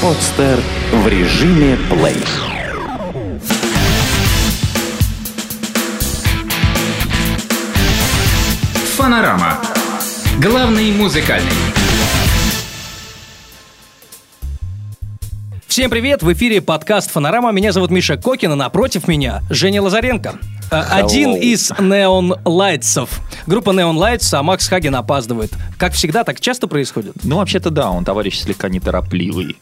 Подстер 0.00 0.60
в 0.92 1.08
режиме 1.08 1.76
плей. 1.90 2.16
Фанорама. 8.96 9.58
Главный 10.40 10.92
музыкальный. 10.92 11.50
Всем 15.66 15.90
привет! 15.90 16.22
В 16.22 16.32
эфире 16.32 16.60
подкаст 16.60 17.10
«Фанорама». 17.10 17.52
Меня 17.52 17.72
зовут 17.72 17.90
Миша 17.90 18.16
Кокин, 18.16 18.52
а 18.52 18.56
напротив 18.56 19.06
меня 19.06 19.42
Женя 19.50 19.82
Лазаренко. 19.82 20.38
Э, 20.70 20.80
Один 20.90 21.36
из 21.36 21.70
Neon 21.72 22.42
Lights'ов. 22.44 23.08
Группа 23.46 23.70
Neon 23.70 23.96
Lights, 23.96 24.34
а 24.34 24.42
Макс 24.42 24.68
Хаген 24.68 24.94
опаздывает. 24.96 25.52
Как 25.76 25.92
всегда, 25.92 26.24
так 26.24 26.40
часто 26.40 26.66
происходит? 26.66 27.14
Ну, 27.22 27.36
вообще-то 27.36 27.70
да, 27.70 27.90
он 27.90 28.04
товарищ 28.04 28.40
слегка 28.40 28.68
неторопливый. 28.68 29.56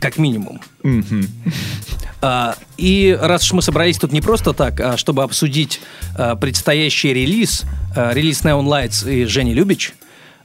Как 0.00 0.18
минимум. 0.18 0.60
А, 2.20 2.56
и 2.76 3.16
раз 3.20 3.44
уж 3.44 3.52
мы 3.52 3.62
собрались 3.62 3.98
тут 3.98 4.10
не 4.10 4.20
просто 4.20 4.52
так, 4.52 4.80
а 4.80 4.96
чтобы 4.96 5.22
обсудить 5.22 5.80
а, 6.16 6.34
предстоящий 6.34 7.12
релиз, 7.14 7.64
а, 7.94 8.12
релиз 8.12 8.42
Neon 8.42 8.64
Lights 8.66 9.08
и 9.08 9.24
Жени 9.24 9.54
Любич, 9.54 9.94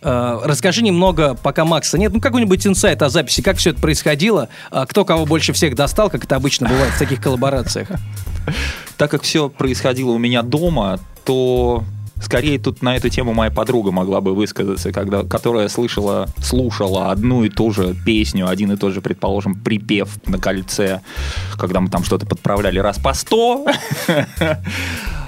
а, 0.04 0.40
расскажи 0.44 0.84
немного, 0.84 1.34
пока 1.34 1.66
Макса 1.66 1.98
нет, 1.98 2.14
ну 2.14 2.22
какой-нибудь 2.22 2.68
инсайт 2.68 3.02
о 3.02 3.10
записи, 3.10 3.42
как 3.42 3.58
все 3.58 3.72
это 3.72 3.82
происходило, 3.82 4.50
кто 4.88 5.04
кого 5.04 5.26
больше 5.26 5.52
всех 5.54 5.74
достал, 5.74 6.12
как 6.12 6.26
это 6.26 6.36
обычно 6.36 6.70
бывает 6.70 6.94
в 6.94 7.00
таких 7.00 7.20
коллаборациях. 7.20 7.88
Так 8.98 9.10
как 9.10 9.24
все 9.24 9.50
происходило 9.50 10.12
у 10.12 10.20
меня 10.20 10.44
дома, 10.44 11.00
то 11.26 11.84
скорее 12.24 12.58
тут 12.60 12.82
на 12.82 12.96
эту 12.96 13.10
тему 13.10 13.34
моя 13.34 13.52
подруга 13.52 13.92
могла 13.92 14.22
бы 14.22 14.34
высказаться, 14.34 14.92
когда, 14.92 15.24
которая 15.24 15.68
слышала, 15.68 16.28
слушала 16.38 17.12
одну 17.12 17.44
и 17.44 17.50
ту 17.50 17.72
же 17.72 17.96
песню, 18.06 18.48
один 18.48 18.72
и 18.72 18.78
тот 18.78 18.94
же, 18.94 19.02
предположим, 19.02 19.56
припев 19.56 20.10
на 20.26 20.38
кольце, 20.38 21.02
когда 21.58 21.82
мы 21.82 21.90
там 21.90 22.04
что-то 22.04 22.26
подправляли 22.26 22.80
раз 22.80 22.98
по 23.00 23.14
сто. 23.14 23.66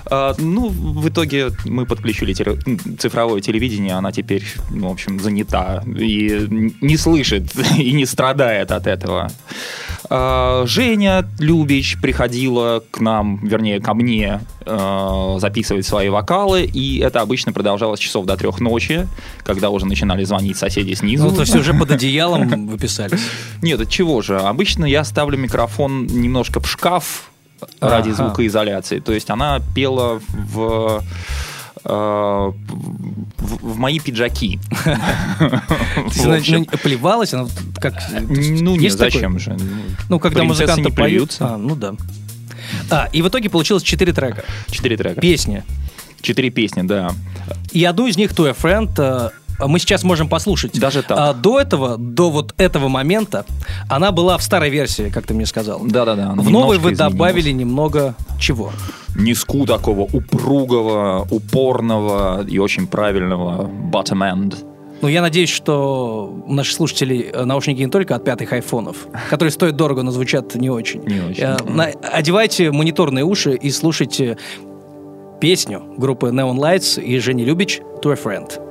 А, 0.10 0.36
ну, 0.38 0.70
в 0.70 1.08
итоге 1.10 1.50
мы 1.66 1.86
подключили 1.86 2.34
теле- 2.34 2.98
цифровое 2.98 3.42
телевидение, 3.42 3.94
она 3.94 4.12
теперь, 4.12 4.44
ну, 4.70 4.90
в 4.90 4.92
общем, 4.92 5.20
занята 5.20 5.84
и 5.86 6.48
не 6.82 6.98
слышит 6.98 7.52
и 7.78 7.92
не 7.92 8.06
страдает 8.06 8.72
от 8.72 8.88
этого. 8.88 9.32
А, 10.10 10.66
Женя 10.68 11.28
Любич 11.40 11.98
приходила 12.02 12.84
к 12.92 13.00
нам, 13.00 13.40
вернее, 13.46 13.82
ко 13.82 13.94
мне 13.94 14.42
э, 14.66 15.38
записывать 15.40 15.86
свои 15.86 16.10
вокалы, 16.10 16.64
и 16.64 17.00
это 17.00 17.22
обычно 17.22 17.54
продолжалось 17.54 18.00
часов 18.00 18.26
до 18.26 18.38
трех 18.38 18.60
ночи, 18.60 19.08
когда 19.44 19.70
уже 19.70 19.86
начинали 19.86 20.24
звонить 20.24 20.58
соседи 20.58 20.94
снизу. 20.94 21.30
Ну, 21.30 21.36
то 21.36 21.42
есть 21.42 21.56
уже 21.56 21.74
под 21.74 21.92
одеялом 21.92 22.68
выписались. 22.68 23.22
Нет, 23.62 23.82
от 23.82 23.90
чего 23.90 24.22
же? 24.22 24.38
Обычно 24.38 24.86
я 24.86 25.04
ставлю 25.04 25.38
микрофон 25.38 26.06
немножко 26.06 26.60
в 26.60 26.70
шкаф 26.70 27.32
ради 27.80 28.10
Ага. 28.10 28.16
звукоизоляции. 28.16 29.00
То 29.00 29.14
есть 29.14 29.30
она 29.30 29.62
пела 29.74 30.22
в 30.30 31.04
э, 31.84 31.90
в, 33.38 33.74
в 33.74 33.78
мои 33.78 34.00
пиджаки. 34.00 34.60
Она 34.86 36.40
ну, 36.48 36.66
плевалась, 36.66 37.34
она 37.34 37.48
как... 37.80 37.96
Ну, 38.10 38.76
такое? 38.76 38.90
зачем 38.90 39.40
же? 39.40 39.58
Ну, 40.10 40.20
когда 40.20 40.44
музыканты 40.44 40.82
не 40.82 40.92
поют... 40.92 41.38
А, 41.40 41.58
ну 41.58 41.76
да. 41.76 41.96
А, 42.90 43.10
и 43.14 43.22
в 43.22 43.28
итоге 43.28 43.50
получилось 43.50 43.84
четыре 43.84 44.14
трека. 44.14 44.44
Четыре 44.70 44.98
трека. 44.98 45.22
Песни. 45.22 45.64
Четыре 46.22 46.50
песни, 46.50 46.82
да. 46.82 47.12
И 47.72 47.84
одну 47.84 48.08
из 48.08 48.18
них 48.18 48.32
«To 48.32 48.50
a 48.50 48.54
Friend» 48.54 48.92
э, 48.98 49.30
мы 49.60 49.80
сейчас 49.80 50.04
можем 50.04 50.28
послушать. 50.30 50.80
Даже 50.80 51.04
так. 51.04 51.18
А 51.20 51.34
до 51.34 51.60
этого, 51.60 51.98
до 51.98 52.30
вот 52.30 52.54
этого 52.58 52.88
момента, 52.88 53.46
она 53.90 54.12
была 54.12 54.38
в 54.38 54.44
старой 54.44 54.70
версии, 54.70 55.10
как 55.10 55.26
ты 55.26 55.34
мне 55.34 55.46
сказал. 55.46 55.82
Да-да-да. 55.84 56.34
В 56.36 56.50
новой 56.50 56.78
вы 56.78 56.94
изменилась. 56.94 57.14
добавили 57.14 57.52
немного 57.52 58.16
чего? 58.40 58.72
низку 59.16 59.66
такого 59.66 60.02
упругого, 60.02 61.26
упорного 61.32 62.46
и 62.46 62.58
очень 62.60 62.88
правильного 62.88 63.70
bottom 63.92 64.20
end. 64.22 64.56
Ну, 65.02 65.10
я 65.10 65.22
надеюсь, 65.22 65.50
что 65.50 66.42
у 66.46 66.54
наших 66.54 66.74
слушателей 66.74 67.30
э, 67.32 67.44
наушники 67.46 67.80
не 67.80 67.88
только 67.88 68.16
от 68.16 68.24
пятых 68.24 68.54
айфонов, 68.54 69.08
которые 69.30 69.52
стоят 69.52 69.76
дорого, 69.76 70.04
но 70.04 70.12
звучат 70.12 70.56
не 70.56 70.70
очень. 70.70 71.02
Не 71.04 71.22
очень. 71.22 71.44
Э, 71.44 71.94
Одевайте 72.12 72.72
мониторные 72.72 73.26
уши 73.26 73.56
и 73.56 73.72
слушайте 73.72 74.38
песню 75.42 75.84
группы 75.98 76.28
Neon 76.28 76.58
Lights 76.58 77.02
и 77.02 77.20
Жени 77.20 77.44
Любич 77.44 77.82
«To 78.02 78.12
a 78.12 78.16
Friend». 78.16 78.65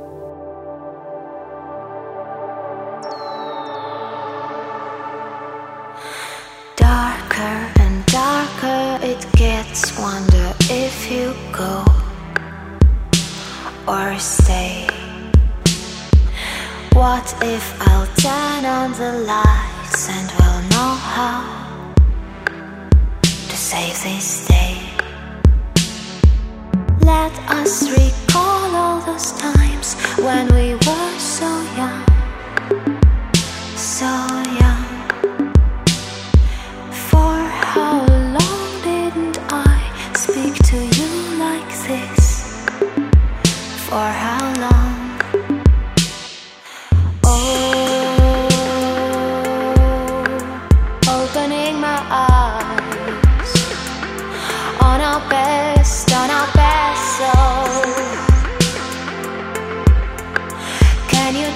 Or 13.86 14.18
stay. 14.18 14.86
What 16.94 17.34
if 17.42 17.64
I'll 17.88 18.06
turn 18.16 18.64
on 18.64 18.92
the 18.92 19.12
lights 19.26 20.08
and 20.08 20.26
we'll 20.38 20.62
know 20.70 20.94
how 20.94 21.94
to 23.22 23.56
save 23.56 24.02
this 24.02 24.46
day? 24.46 24.80
Let 27.00 27.32
us 27.50 27.90
recall 27.90 28.74
all 28.74 29.00
those 29.00 29.32
times 29.32 29.94
when 30.18 30.46
we 30.54 30.74
were 30.74 31.18
so 31.18 31.50
young, 31.76 32.04
so 33.76 34.43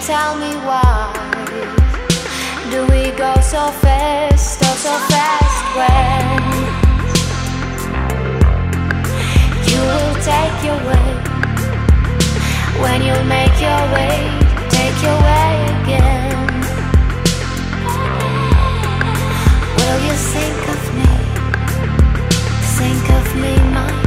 tell 0.08 0.38
me 0.38 0.54
why? 0.64 1.12
Do 2.70 2.80
we 2.86 3.10
go 3.10 3.34
so 3.42 3.70
fast, 3.84 4.58
oh 4.64 4.76
so 4.86 4.94
fast 5.12 5.58
when 5.76 6.28
you 9.68 9.80
will 9.90 10.14
take 10.32 10.56
your 10.64 10.80
way? 10.88 11.10
When 12.84 12.98
you 13.08 13.16
make 13.36 13.56
your 13.60 13.82
way, 13.96 14.16
take 14.76 14.96
your 15.06 15.18
way 15.28 15.52
again. 15.76 16.36
Will 19.76 19.98
you 20.08 20.16
think 20.32 20.60
of 20.74 20.82
me? 20.96 21.12
Think 22.78 23.04
of 23.18 23.26
me, 23.42 23.52
my 23.76 23.97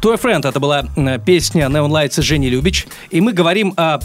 Твой 0.00 0.16
френд, 0.16 0.44
это 0.46 0.58
была 0.60 0.86
э, 0.96 1.18
песня 1.24 1.66
Neon 1.66 1.88
Lights 1.90 2.20
и 2.20 2.22
Жени 2.22 2.48
Любич. 2.48 2.86
И 3.10 3.20
мы 3.20 3.32
говорим 3.32 3.74
о 3.76 4.00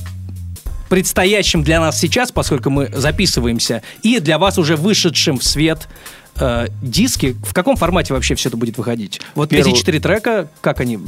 предстоящем 0.90 1.64
для 1.64 1.80
нас 1.80 2.00
сейчас, 2.00 2.32
поскольку 2.32 2.70
мы 2.70 2.90
записываемся, 2.94 3.82
и 4.04 4.20
для 4.20 4.38
вас 4.38 4.58
уже 4.58 4.76
вышедшем 4.76 5.40
в 5.40 5.44
свет 5.44 5.88
э, 6.36 6.68
диске. 6.82 7.36
В 7.46 7.54
каком 7.54 7.76
формате 7.78 8.14
вообще 8.14 8.36
все 8.36 8.50
это 8.50 8.58
будет 8.58 8.78
выходить? 8.78 9.22
Вот 9.36 9.50
Первый- 9.50 9.72
эти 9.72 9.80
четыре 9.80 10.00
трека, 10.00 10.50
как 10.62 10.82
они? 10.82 11.00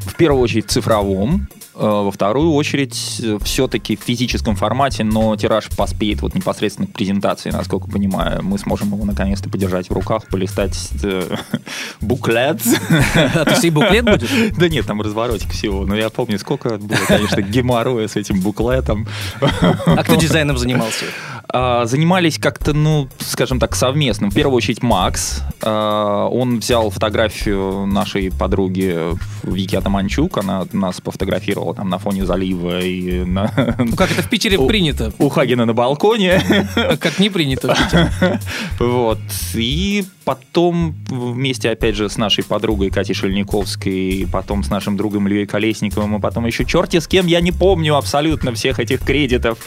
В 0.00 0.14
первую 0.16 0.42
очередь 0.42 0.70
цифровом, 0.70 1.48
э, 1.74 1.78
во 1.80 2.10
вторую 2.10 2.52
очередь 2.52 3.22
все-таки 3.42 3.96
в 3.96 4.00
физическом 4.00 4.56
формате, 4.56 5.04
но 5.04 5.36
тираж 5.36 5.68
поспеет 5.76 6.22
вот 6.22 6.34
непосредственно 6.34 6.86
к 6.86 6.92
презентации, 6.92 7.50
насколько 7.50 7.88
понимаю. 7.88 8.42
Мы 8.42 8.58
сможем 8.58 8.92
его 8.92 9.04
наконец-то 9.04 9.48
подержать 9.48 9.88
в 9.88 9.92
руках, 9.92 10.26
полистать 10.28 10.76
э, 11.02 11.36
буклет. 12.00 12.60
А 13.14 13.44
ты 13.44 13.56
себе 13.56 13.72
буклет 13.72 14.04
будешь? 14.04 14.30
Да 14.58 14.68
нет, 14.68 14.86
там 14.86 15.00
разворотик 15.00 15.50
всего. 15.50 15.86
Но 15.86 15.94
я 15.94 16.10
помню, 16.10 16.38
сколько 16.38 16.76
было, 16.78 16.98
конечно, 17.06 17.40
геморроя 17.40 18.08
с 18.08 18.16
этим 18.16 18.40
буклетом. 18.40 19.06
А 19.40 20.02
кто 20.02 20.16
дизайном 20.16 20.58
занимался? 20.58 21.06
А, 21.52 21.84
Занимались 21.86 22.38
как-то, 22.38 22.72
ну, 22.72 23.08
скажем 23.18 23.58
так, 23.58 23.74
совместно. 23.74 24.30
В 24.30 24.34
первую 24.34 24.56
очередь 24.56 24.82
Макс. 24.82 25.42
А, 25.62 26.26
Он 26.28 26.58
взял 26.60 26.90
фотографию 26.90 27.86
нашей 27.86 28.30
подруги 28.30 28.96
Вики 29.42 29.76
Атаманчук. 29.76 30.38
Она 30.38 30.64
нас 30.72 31.00
пофотографировала 31.00 31.74
там 31.74 31.88
на 31.88 31.98
фоне 31.98 32.24
залива 32.26 32.80
и 32.80 33.24
на- 33.24 33.74
Ну, 33.78 33.96
как 33.96 34.12
это 34.12 34.22
в 34.22 34.28
Питере 34.28 34.58
У- 34.58 34.66
принято? 34.66 35.12
у 35.18 35.28
Хагена 35.28 35.66
на 35.66 35.72
балконе. 35.74 36.42
А 36.76 36.96
Как 36.96 37.18
не 37.18 37.30
принято 37.30 37.74
в 37.74 37.78
Питере. 37.78 38.40
Вот. 38.78 39.18
И 39.54 40.04
потом 40.24 40.94
вместе, 41.08 41.70
опять 41.70 41.96
же, 41.96 42.08
с 42.08 42.16
нашей 42.16 42.44
подругой 42.44 42.90
Катей 42.90 43.14
Шельниковской, 43.14 44.28
потом 44.30 44.62
с 44.62 44.70
нашим 44.70 44.96
другом 44.96 45.26
Ильей 45.28 45.46
Колесниковым, 45.46 46.16
и 46.16 46.20
потом 46.20 46.46
еще 46.46 46.64
черти 46.64 46.98
с 47.00 47.08
кем, 47.08 47.26
я 47.26 47.40
не 47.40 47.50
помню 47.52 47.96
абсолютно 47.96 48.52
всех 48.54 48.78
этих 48.78 49.00
кредитов. 49.00 49.58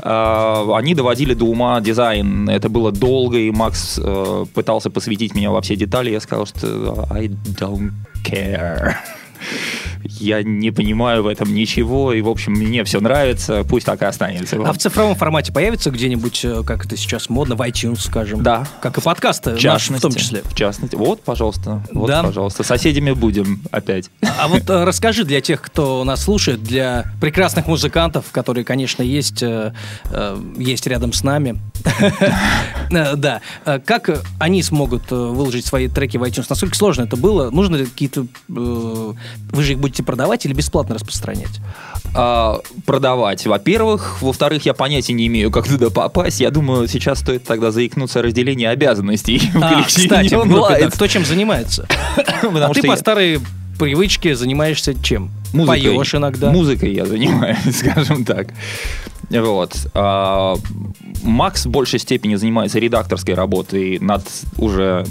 Они 0.00 0.94
доводили 0.94 1.23
до 1.32 1.46
ума 1.46 1.80
дизайн. 1.80 2.50
Это 2.50 2.68
было 2.68 2.92
долго, 2.92 3.38
и 3.38 3.50
Макс 3.50 3.98
э, 4.02 4.44
пытался 4.52 4.90
посвятить 4.90 5.34
меня 5.34 5.50
во 5.50 5.62
все 5.62 5.76
детали. 5.76 6.10
Я 6.10 6.20
сказал, 6.20 6.44
что 6.46 7.06
I 7.10 7.28
don't 7.28 7.92
care. 8.22 8.96
Я 10.04 10.42
не 10.42 10.70
понимаю 10.70 11.22
в 11.22 11.26
этом 11.26 11.54
ничего, 11.54 12.12
и, 12.12 12.20
в 12.20 12.28
общем, 12.28 12.52
мне 12.52 12.84
все 12.84 13.00
нравится, 13.00 13.64
пусть 13.68 13.86
так 13.86 14.02
и 14.02 14.04
останется. 14.04 14.56
А 14.64 14.72
в 14.72 14.78
цифровом 14.78 15.14
формате 15.16 15.52
появится 15.52 15.90
где-нибудь, 15.90 16.44
э, 16.44 16.62
как 16.64 16.84
это 16.84 16.96
сейчас 16.96 17.28
модно, 17.30 17.56
в 17.56 17.62
iTunes, 17.62 18.00
скажем? 18.00 18.42
Да. 18.42 18.66
Как 18.80 18.98
и 18.98 19.00
подкасты, 19.00 19.56
В 19.56 19.62
наши 19.64 19.92
в 19.94 20.00
том 20.00 20.12
числе. 20.14 20.42
В 20.44 20.54
частности. 20.54 20.94
Вот, 20.94 21.22
пожалуйста. 21.22 21.82
Вот, 21.92 22.08
Да. 22.08 22.22
пожалуйста. 22.22 22.62
Соседями 22.62 23.12
будем 23.12 23.62
опять. 23.70 24.10
А 24.38 24.48
вот 24.48 24.68
э, 24.68 24.84
расскажи 24.84 25.24
для 25.24 25.40
тех, 25.40 25.62
кто 25.62 26.04
нас 26.04 26.22
слушает, 26.22 26.62
для 26.62 27.06
прекрасных 27.20 27.66
музыкантов, 27.66 28.26
которые, 28.30 28.64
конечно, 28.64 29.02
есть, 29.02 29.42
э, 29.42 29.72
есть 30.58 30.86
рядом 30.86 31.12
с 31.12 31.22
нами. 31.22 31.58
Да. 32.90 33.40
Как 33.64 34.22
они 34.38 34.62
смогут 34.62 35.10
выложить 35.10 35.66
свои 35.66 35.88
треки 35.88 36.16
в 36.16 36.22
iTunes? 36.22 36.46
Насколько 36.48 36.76
сложно 36.76 37.02
это 37.02 37.16
было? 37.16 37.50
Нужно 37.50 37.76
ли 37.76 37.86
какие-то... 37.86 38.26
Вы 38.48 39.62
же 39.62 39.72
их 39.72 39.78
будете 39.78 39.93
продавать 40.02 40.44
или 40.46 40.52
бесплатно 40.52 40.94
распространять? 40.94 41.60
А, 42.14 42.60
продавать, 42.86 43.46
во-первых. 43.46 44.18
Во-вторых, 44.22 44.64
я 44.66 44.74
понятия 44.74 45.12
не 45.14 45.26
имею, 45.26 45.50
как 45.50 45.66
туда 45.66 45.90
попасть. 45.90 46.40
Я 46.40 46.50
думаю, 46.50 46.86
сейчас 46.88 47.20
стоит 47.20 47.44
тогда 47.44 47.70
заикнуться 47.70 48.20
о 48.20 48.22
разделении 48.22 48.66
обязанностей 48.66 49.38
в 49.52 49.56
А, 49.62 49.70
коллективе 49.74 50.08
кстати, 50.08 50.34
в 50.34 50.48
да, 50.48 50.78
Lights. 50.78 50.90
кто 50.92 51.06
чем 51.06 51.24
занимается? 51.24 51.86
А 52.16 52.72
ты 52.72 52.82
по 52.82 52.86
я- 52.86 52.96
старой 52.96 53.40
привычке 53.78 54.36
занимаешься 54.36 54.94
чем? 55.02 55.30
Музыкой. 55.52 55.82
Поешь 55.82 56.14
иногда. 56.14 56.50
Музыкой 56.50 56.92
я 56.94 57.06
занимаюсь, 57.06 57.58
скажем 57.78 58.24
так. 58.24 58.48
Вот. 59.30 59.74
А, 59.94 60.56
Макс 61.22 61.64
в 61.66 61.70
большей 61.70 61.98
степени 61.98 62.34
занимается 62.36 62.78
редакторской 62.78 63.34
работой 63.34 63.98
над 63.98 64.22
уже 64.58 65.06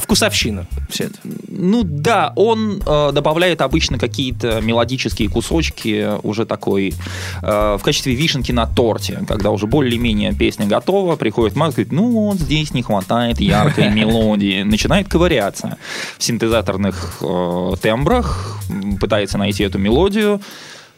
Вкусовщина. 0.00 0.66
Все 0.88 1.04
это. 1.04 1.18
Ну 1.48 1.82
да, 1.84 2.32
он 2.36 2.82
э, 2.84 3.10
добавляет 3.12 3.60
обычно 3.60 3.98
какие-то 3.98 4.60
мелодические 4.60 5.28
кусочки, 5.28 6.08
уже 6.22 6.46
такой, 6.46 6.94
э, 7.42 7.76
в 7.78 7.82
качестве 7.82 8.14
вишенки 8.14 8.52
на 8.52 8.66
торте, 8.66 9.22
когда 9.28 9.50
уже 9.50 9.66
более-менее 9.66 10.34
песня 10.34 10.66
готова, 10.66 11.16
приходит 11.16 11.56
Макс, 11.56 11.74
говорит, 11.74 11.92
ну 11.92 12.10
вот 12.10 12.38
здесь 12.38 12.72
не 12.72 12.82
хватает 12.82 13.40
яркой 13.40 13.90
мелодии, 13.94 14.62
начинает 14.62 15.08
ковыряться 15.08 15.76
в 16.18 16.22
синтезаторных 16.22 17.18
э, 17.20 17.72
тембрах, 17.82 18.58
пытается 19.00 19.38
найти 19.38 19.64
эту 19.64 19.78
мелодию, 19.78 20.40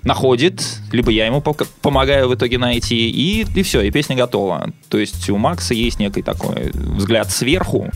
находит, 0.05 0.63
либо 0.91 1.11
я 1.11 1.27
ему 1.27 1.41
помогаю 1.41 2.29
в 2.29 2.35
итоге 2.35 2.59
найти, 2.59 3.11
и, 3.11 3.47
и 3.55 3.63
все, 3.63 3.81
и 3.83 3.91
песня 3.91 4.17
готова. 4.17 4.71
То 4.89 4.99
есть 4.99 5.29
у 5.31 5.37
Макса 5.37 5.75
есть 5.75 5.99
некий 5.99 6.23
такой 6.23 6.71
взгляд 6.73 7.31
сверху, 7.31 7.91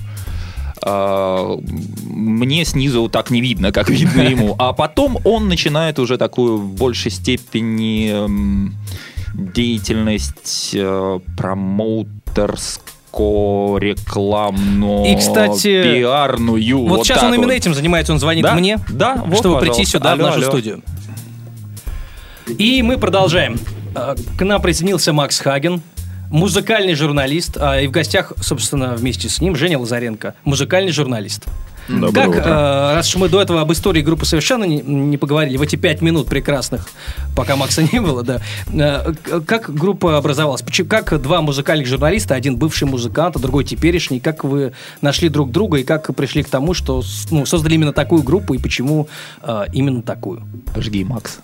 мне 0.89 2.65
снизу 2.65 3.09
так 3.09 3.31
не 3.31 3.41
видно, 3.41 3.73
как 3.73 3.89
видно 3.91 4.21
ему. 4.29 4.55
А 4.59 4.73
потом 4.73 5.19
он 5.25 5.49
начинает 5.49 5.99
уже 5.99 6.17
такую 6.19 6.59
в 6.59 6.75
большей 6.75 7.11
степени 7.11 8.71
деятельность 9.35 10.71
э, 10.75 11.21
промоутерско 11.37 12.87
рекламно 13.79 15.05
И, 15.11 15.17
кстати, 15.17 15.83
пиарную. 15.83 16.87
Вот, 16.87 17.05
сейчас 17.07 17.19
так 17.21 17.29
он 17.29 17.35
именно 17.35 17.49
вот. 17.49 17.55
этим 17.55 17.75
занимается, 17.75 18.13
он 18.13 18.19
звонит 18.19 18.43
Да? 18.45 18.55
мне, 18.55 18.79
Да, 18.89 19.23
вот, 19.27 19.39
чтобы 19.39 19.59
прийти 19.59 19.83
пожалуйста. 19.85 19.99
сюда, 19.99 20.11
в 20.11 20.13
Алло, 20.21 20.27
нашу 20.29 20.39
алло. 20.41 20.51
студию. 20.51 20.83
И 22.59 22.83
мы 22.83 22.97
продолжаем. 22.99 23.57
Э, 23.95 24.15
К 24.39 24.45
нам 24.45 24.63
присоединился 24.63 25.13
Макс 25.13 25.39
Хаген, 25.39 25.83
музыкальный 26.31 26.95
журналист, 26.95 27.57
а 27.59 27.81
и 27.81 27.87
в 27.87 27.91
гостях, 27.91 28.33
собственно, 28.41 28.95
вместе 28.95 29.29
с 29.29 29.41
ним 29.41 29.57
Женя 29.57 29.79
Лазаренко, 29.79 30.35
музыкальный 30.45 30.93
журналист. 30.93 31.45
Доброе 31.89 32.13
как, 32.13 32.29
утро. 32.31 32.43
э, 32.43 32.95
раз 32.95 33.09
уж 33.09 33.17
мы 33.17 33.29
до 33.29 33.41
этого 33.41 33.61
об 33.61 33.73
истории 33.73 34.03
группы 34.03 34.27
совершенно 34.27 34.65
не, 34.65 34.81
не 34.81 35.17
поговорили, 35.17 35.57
в 35.57 35.63
эти 35.63 35.77
пять 35.77 36.03
минут 36.03 36.27
прекрасных, 36.27 36.89
пока 37.37 37.55
Макса 37.57 37.83
не 37.93 38.01
было, 38.01 38.23
да, 38.25 38.41
э, 38.73 39.13
как 39.47 39.73
группа 39.73 40.17
образовалась? 40.17 40.63
Почему, 40.63 40.89
как 40.89 41.21
два 41.23 41.43
музыкальных 41.43 41.87
журналиста, 41.87 42.35
один 42.35 42.57
бывший 42.57 42.89
музыкант, 42.89 43.37
а 43.37 43.39
другой 43.39 43.65
теперешний, 43.65 44.19
как 44.19 44.43
вы 44.43 44.73
нашли 45.01 45.29
друг 45.29 45.53
друга 45.53 45.79
и 45.79 45.85
как 45.85 46.15
пришли 46.17 46.43
к 46.43 46.49
тому, 46.49 46.75
что 46.75 47.03
ну, 47.31 47.47
создали 47.47 47.75
именно 47.75 47.93
такую 47.93 48.23
группу 48.23 48.55
и 48.55 48.59
почему 48.59 49.09
э, 49.43 49.67
именно 49.73 50.03
такую? 50.03 50.43
Жги, 50.77 51.05
Макс. 51.05 51.39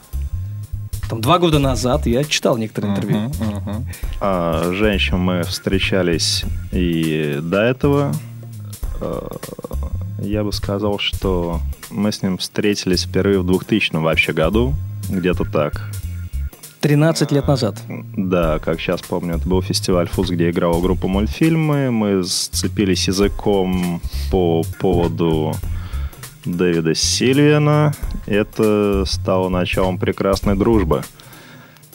Там 1.12 1.21
два 1.21 1.38
года 1.38 1.59
назад 1.59 2.07
я 2.07 2.25
читал 2.25 2.57
некоторые 2.57 2.92
интервью. 2.95 3.19
Мгм, 3.19 3.57
мгм. 3.57 3.87
А, 4.19 4.73
женщин 4.73 5.19
мы 5.19 5.42
встречались 5.42 6.42
и 6.73 7.38
до 7.42 7.61
этого. 7.61 8.14
Э, 8.99 9.21
Я 10.21 10.42
бы 10.42 10.54
сказал, 10.54 10.99
что 10.99 11.61
мы 11.90 12.12
с 12.12 12.23
ним 12.23 12.38
встретились 12.38 13.02
впервые 13.02 13.40
в 13.40 13.45
2000 13.47 13.97
вообще 13.97 14.33
году, 14.33 14.73
где-то 15.11 15.45
так. 15.45 15.90
13 16.81 17.31
лет 17.31 17.47
назад. 17.47 17.76
Да, 18.16 18.59
как 18.59 18.81
сейчас 18.81 19.02
помню, 19.02 19.35
это 19.35 19.47
был 19.47 19.61
фестиваль 19.61 20.09
ФУЗ, 20.09 20.31
где 20.31 20.49
играла 20.49 20.81
группа 20.81 21.09
мультфильмы. 21.09 21.90
Мы 21.90 22.25
сцепились 22.25 23.07
языком 23.09 24.00
по 24.31 24.62
поводу 24.81 25.52
Дэвида 26.44 26.94
Сильвиана. 26.94 27.92
Это 28.26 29.04
стало 29.06 29.49
началом 29.49 29.99
прекрасной 29.99 30.56
дружбы. 30.56 31.02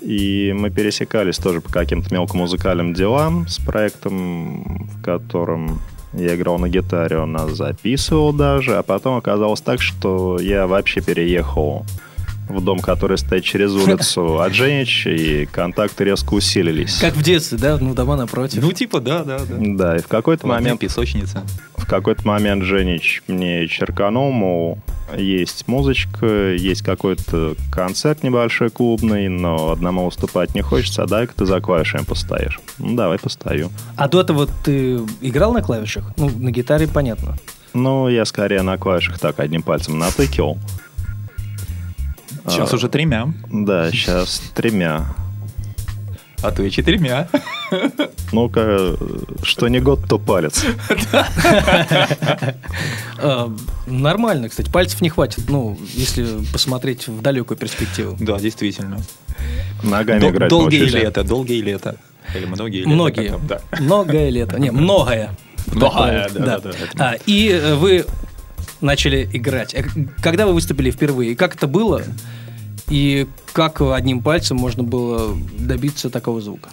И 0.02 0.54
мы 0.56 0.70
пересекались 0.70 1.38
тоже 1.38 1.60
по 1.60 1.70
каким-то 1.70 2.14
мелкомузыкальным 2.14 2.94
делам 2.94 3.48
с 3.48 3.58
проектом, 3.58 4.88
в 4.88 5.02
котором 5.04 5.80
я 6.14 6.36
играл 6.36 6.58
на 6.60 6.70
гитаре, 6.70 7.18
он 7.20 7.34
нас 7.34 7.52
записывал 7.52 8.34
даже, 8.34 8.78
а 8.78 8.84
потом 8.84 9.18
оказалось 9.18 9.62
так, 9.62 9.82
что 9.82 10.40
я 10.40 10.68
вообще 10.68 11.02
переехал 11.02 11.86
в 12.48 12.64
дом, 12.64 12.80
который 12.80 13.18
стоит 13.18 13.44
через 13.44 13.72
улицу 13.74 14.40
от 14.42 14.54
Женич, 14.54 15.06
и 15.08 15.46
контакты 15.46 16.04
резко 16.06 16.34
усилились. 16.34 16.98
Как 17.00 17.14
в 17.16 17.24
детстве, 17.24 17.58
да? 17.58 17.78
Ну, 17.80 17.94
дома 17.94 18.16
напротив. 18.16 18.62
Ну, 18.62 18.72
типа, 18.72 19.00
да, 19.00 19.24
да, 19.24 19.40
да. 19.40 19.56
Да, 19.60 19.96
и 19.98 20.00
в 20.02 20.08
какой-то 20.08 20.48
Момент 20.48 20.64
момент, 20.64 20.80
песочница. 20.82 21.44
в 21.76 21.86
какой-то 21.86 22.26
момент 22.28 22.64
Женич 22.64 23.24
мне 23.28 23.68
черканул, 23.68 24.32
мол, 24.32 24.80
есть 25.18 25.68
музычка, 25.68 26.54
есть 26.54 26.82
какой-то 26.82 27.56
концерт 27.72 28.24
небольшой 28.24 28.70
клубный, 28.70 29.30
но 29.30 29.72
одному 29.72 30.06
выступать 30.06 30.54
не 30.56 30.62
хочется, 30.62 31.04
а 31.04 31.08
дай-ка 31.08 31.34
ты 31.36 31.46
за 31.46 31.60
клавишами 31.62 32.04
постоишь. 32.04 32.60
Ну, 32.80 32.96
давай 32.96 33.18
постою. 33.20 33.70
А 33.96 34.08
до 34.08 34.22
этого 34.22 34.48
ты 34.66 35.00
играл 35.22 35.54
на 35.54 35.62
клавишах? 35.62 36.12
Ну, 36.18 36.30
на 36.30 36.52
гитаре 36.52 36.88
понятно. 36.88 37.38
Ну, 37.74 38.08
я 38.10 38.26
скорее 38.26 38.64
на 38.64 38.78
клавишах 38.78 39.20
так 39.20 39.40
одним 39.40 39.62
пальцем 39.62 40.00
натыкивал. 40.00 40.58
Сейчас 42.48 42.72
А. 42.72 42.76
уже 42.76 42.88
тремя, 42.90 43.34
Да, 43.52 43.92
сейчас 43.92 44.42
тремя. 44.54 45.06
а 46.42 46.52
то 46.52 46.64
и 46.64 46.70
четырьмя. 46.72 47.28
Ну-ка, 48.32 48.96
что 49.44 49.68
не 49.68 49.80
год, 49.80 50.00
то 50.08 50.18
палец. 50.20 50.64
А, 53.20 53.52
нормально, 53.88 54.50
кстати. 54.50 54.70
Пальцев 54.70 55.02
не 55.02 55.10
хватит, 55.10 55.50
ну, 55.50 55.78
если 55.94 56.26
посмотреть 56.52 57.08
в 57.08 57.22
далекую 57.22 57.58
перспективу. 57.58 58.16
Да, 58.20 58.40
действительно. 58.40 59.00
Ногами 59.84 60.30
играть 60.30 60.50
долгие 60.50 60.84
лета, 60.86 61.24
долгие 61.24 61.62
лета. 61.62 61.98
Или 62.36 62.46
многие 62.46 62.78
лета. 62.80 62.90
Многие. 62.90 63.34
Многое 63.80 64.30
лето. 64.30 64.60
Не, 64.60 64.72
многое. 64.72 65.32
Многое, 65.68 66.30
да, 66.30 66.60
да, 66.60 66.72
да. 66.72 66.72
А, 66.98 67.16
и 67.26 67.50
э, 67.50 67.76
вы 67.76 68.06
начали 68.82 69.30
играть. 69.34 69.74
К- 69.74 70.22
Когда 70.22 70.46
вы 70.48 70.54
выступили 70.54 70.92
впервые? 70.92 71.36
Как 71.36 71.56
это 71.56 71.68
было? 71.68 72.04
И 72.90 73.28
как 73.54 73.82
одним 73.82 74.22
пальцем 74.22 74.58
можно 74.58 74.84
было 74.84 75.36
добиться 75.60 76.10
такого 76.10 76.42
звука? 76.42 76.70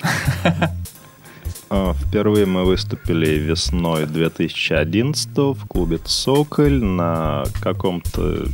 А, 1.71 1.93
Впервые 1.95 2.47
мы 2.47 2.65
выступили 2.65 3.31
весной 3.39 4.07
2011 4.07 5.29
в 5.55 5.67
клубе 5.67 5.99
«Цоколь» 5.99 6.83
на 6.85 7.45
каком-то 7.61 8.47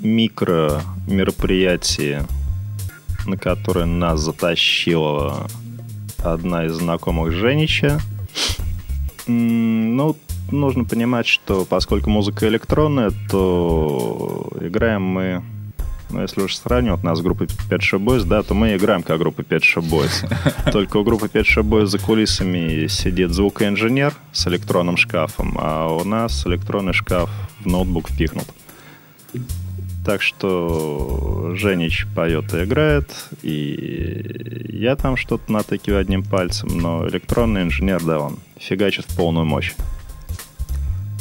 микро 0.00 0.80
мероприятии, 1.06 2.22
на 3.26 3.36
которое 3.36 3.84
нас 3.86 4.20
затащила 4.20 5.46
одна 6.18 6.64
из 6.66 6.72
знакомых 6.74 7.32
Женича. 7.32 8.00
Ну, 9.26 10.16
нужно 10.50 10.84
понимать, 10.84 11.26
что 11.26 11.64
поскольку 11.64 12.10
музыка 12.10 12.48
электронная, 12.48 13.12
то 13.30 14.50
играем 14.60 15.02
мы, 15.02 15.42
ну, 16.10 16.22
если 16.22 16.42
уж 16.42 16.56
сравнивать 16.56 17.02
нас 17.02 17.18
с 17.18 17.22
группой 17.22 17.46
Pet 17.46 17.80
Shop 17.80 18.02
Boys, 18.02 18.24
да, 18.24 18.42
то 18.42 18.54
мы 18.54 18.76
играем 18.76 19.02
как 19.02 19.18
группа 19.18 19.42
Pet 19.42 19.60
Shop 19.60 19.82
Boys. 19.82 20.70
Только 20.72 20.98
у 20.98 21.04
группы 21.04 21.26
Pet 21.26 21.44
Shop 21.44 21.62
Boys 21.62 21.86
за 21.86 21.98
кулисами 21.98 22.86
сидит 22.86 23.30
звукоинженер 23.30 24.14
с 24.32 24.46
электронным 24.46 24.96
шкафом, 24.96 25.56
а 25.60 25.88
у 25.88 26.04
нас 26.04 26.46
электронный 26.46 26.92
шкаф 26.92 27.30
в 27.60 27.66
ноутбук 27.66 28.10
впихнут. 28.10 28.46
Так 30.04 30.22
что 30.22 31.52
Женич 31.54 32.06
поет 32.14 32.54
и 32.54 32.64
играет, 32.64 33.10
и 33.42 34.70
я 34.70 34.96
там 34.96 35.18
что-то 35.18 35.52
натыкиваю 35.52 36.00
одним 36.00 36.22
пальцем, 36.22 36.70
но 36.78 37.06
электронный 37.06 37.62
инженер, 37.62 38.02
да, 38.02 38.20
он 38.20 38.38
фигачит 38.58 39.04
в 39.04 39.14
полную 39.14 39.44
мощь. 39.44 39.74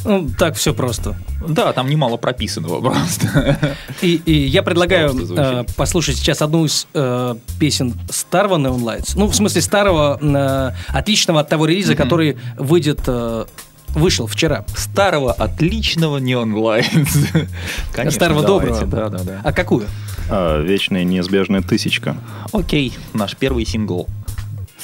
Ну, 0.08 0.30
так 0.38 0.56
все 0.56 0.74
просто. 0.74 1.18
Да, 1.46 1.74
там 1.74 1.90
немало 1.90 2.16
прописанного 2.16 2.80
просто. 2.80 3.78
И, 4.02 4.22
и 4.26 4.48
я 4.48 4.64
предлагаю 4.64 5.14
э, 5.38 5.66
послушать 5.76 6.16
сейчас 6.16 6.42
одну 6.42 6.66
из 6.66 6.88
э, 6.94 7.36
песен 7.60 7.94
старого 8.10 8.58
Neon 8.58 8.80
Lights. 8.80 9.14
Ну, 9.16 9.28
в 9.28 9.36
смысле 9.36 9.62
старого, 9.62 10.18
э, 10.22 10.72
отличного 10.98 11.42
от 11.42 11.50
того 11.50 11.66
релиза, 11.66 11.96
который 11.96 12.38
выйдет, 12.58 13.02
э, 13.08 13.46
вышел 13.90 14.28
вчера. 14.28 14.66
Старого, 14.76 15.34
отличного 15.34 16.20
Neon 16.20 16.54
Lights. 16.54 17.48
Конечно, 17.94 18.16
Старого 18.16 18.44
давайте. 18.44 18.86
доброго. 18.86 19.10
Да, 19.10 19.18
да, 19.18 19.24
да. 19.26 19.42
А 19.44 19.52
какую? 19.52 19.88
А, 20.30 20.62
вечная 20.62 21.04
неизбежная 21.04 21.62
тысячка. 21.62 22.16
Окей, 22.54 22.94
наш 23.14 23.36
первый 23.36 23.66
сингл. 23.66 24.08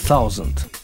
Thousand. 0.05 0.53
Thousand 0.53 0.82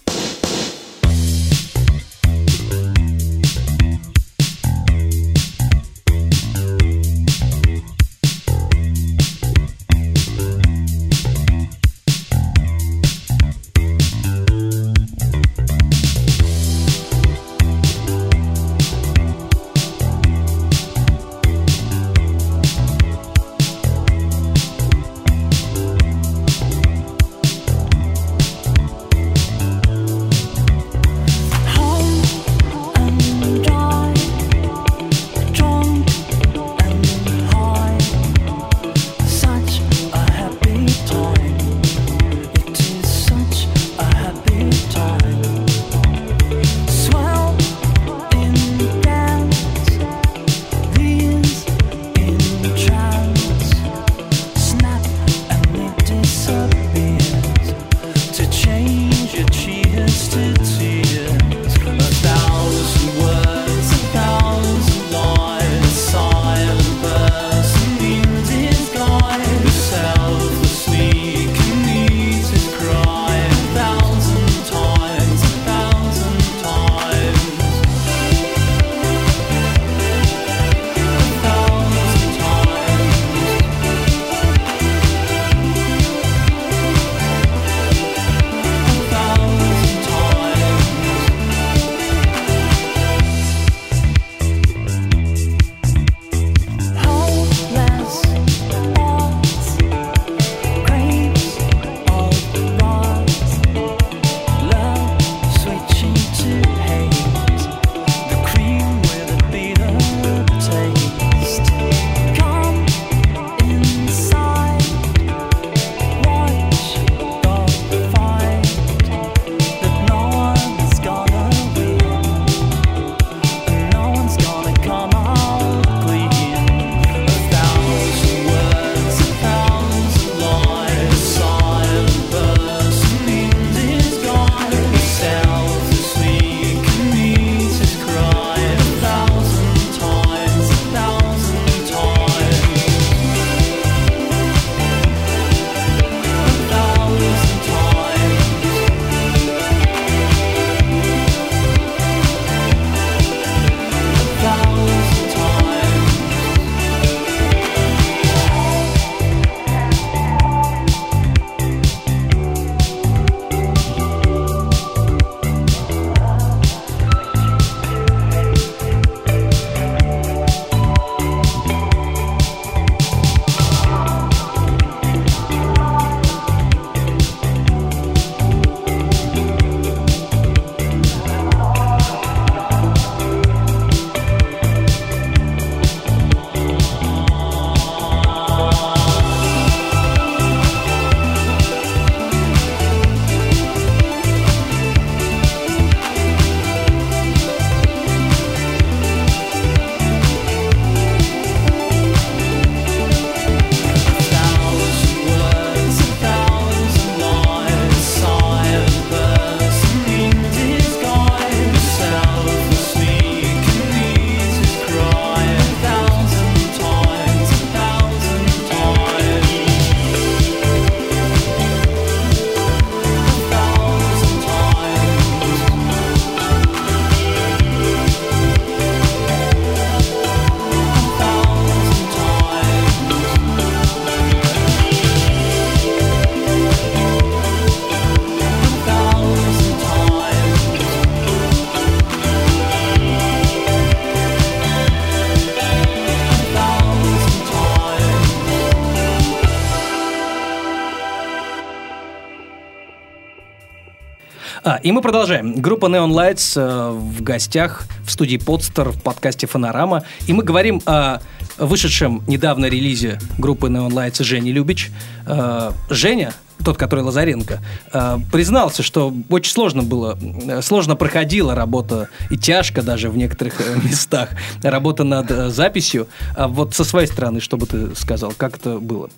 и 254.83 254.91
мы 254.91 255.01
продолжаем. 255.01 255.61
Группа 255.61 255.87
Neon 255.87 256.11
Lights 256.11 256.59
э, 256.59 256.91
в 256.91 257.21
гостях 257.21 257.85
в 258.03 258.11
студии 258.11 258.37
Подстер 258.37 258.89
в 258.89 259.01
подкасте 259.01 259.47
Фонорама. 259.47 260.03
И 260.27 260.33
мы 260.33 260.43
говорим 260.43 260.81
о 260.85 261.19
вышедшем 261.57 262.23
недавно 262.27 262.65
релизе 262.65 263.19
группы 263.37 263.67
Neon 263.67 263.89
Lights 263.89 264.23
Жени 264.23 264.51
Любич. 264.51 264.91
Э, 265.25 265.71
Женя, 265.89 266.33
тот, 266.63 266.77
который 266.77 267.03
Лазаренко, 267.03 267.61
э, 267.91 268.17
признался, 268.31 268.83
что 268.83 269.13
очень 269.29 269.51
сложно 269.51 269.83
было, 269.83 270.17
сложно 270.61 270.95
проходила 270.95 271.55
работа 271.55 272.09
и 272.29 272.37
тяжко 272.37 272.81
даже 272.81 273.09
в 273.09 273.17
некоторых 273.17 273.59
местах 273.83 274.29
работа 274.63 275.03
над 275.03 275.51
записью. 275.53 276.07
А 276.35 276.47
вот 276.47 276.73
со 276.73 276.83
своей 276.83 277.07
стороны, 277.07 277.41
что 277.41 277.57
бы 277.57 277.65
ты 277.65 277.95
сказал, 277.95 278.33
как 278.37 278.57
это 278.57 278.79
было? 278.79 279.09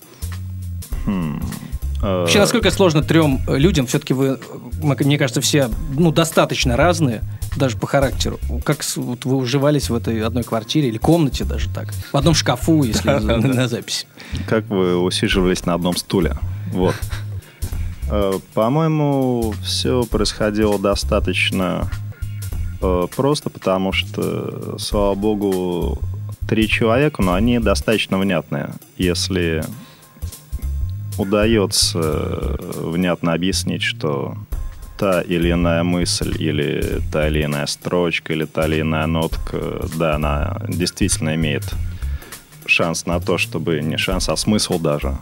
Э, 2.01 2.21
Вообще, 2.21 2.39
насколько 2.39 2.71
сложно 2.71 3.03
трем 3.03 3.41
людям, 3.47 3.85
все-таки 3.85 4.13
вы, 4.13 4.39
мне 4.81 5.17
кажется, 5.17 5.41
все 5.41 5.69
ну, 5.97 6.11
достаточно 6.11 6.77
разные, 6.77 7.21
даже 7.57 7.77
по 7.77 7.87
характеру. 7.87 8.39
Как 8.63 8.83
вот 8.95 9.25
вы 9.25 9.35
уживались 9.35 9.89
в 9.89 9.95
этой 9.95 10.21
одной 10.21 10.43
квартире 10.43 10.89
или 10.89 10.97
комнате 10.97 11.43
даже 11.43 11.69
так? 11.69 11.91
В 12.11 12.15
одном 12.15 12.33
шкафу, 12.33 12.83
если 12.83 13.09
на, 13.19 13.37
на 13.37 13.67
запись. 13.67 14.07
Как 14.47 14.67
вы 14.69 14.97
усиживались 14.97 15.65
на 15.65 15.73
одном 15.73 15.95
стуле. 15.95 16.35
Вот. 16.71 16.95
Э, 18.13 18.33
По-моему, 18.53 19.53
все 19.63 20.03
происходило 20.03 20.77
достаточно 20.77 21.89
э, 22.81 23.07
просто, 23.15 23.49
потому 23.49 23.93
что, 23.93 24.77
слава 24.77 25.15
богу, 25.15 25.97
три 26.45 26.67
человека, 26.67 27.21
но 27.21 27.33
они 27.33 27.59
достаточно 27.59 28.17
внятные. 28.17 28.71
Если 28.97 29.63
удается 31.17 31.99
э, 31.99 32.55
внятно 32.81 33.31
объяснить, 33.31 33.83
что 33.83 34.35
та 35.01 35.21
или 35.21 35.51
иная 35.51 35.83
мысль, 35.83 36.35
или 36.37 37.01
та 37.11 37.27
или 37.27 37.43
иная 37.43 37.65
строчка, 37.65 38.33
или 38.33 38.45
та 38.45 38.67
или 38.67 38.81
иная 38.81 39.07
нотка, 39.07 39.81
да, 39.97 40.13
она 40.13 40.61
действительно 40.67 41.33
имеет 41.33 41.63
шанс 42.67 43.07
на 43.07 43.19
то, 43.19 43.39
чтобы 43.39 43.81
не 43.81 43.97
шанс, 43.97 44.29
а 44.29 44.35
смысл 44.35 44.77
даже 44.77 45.17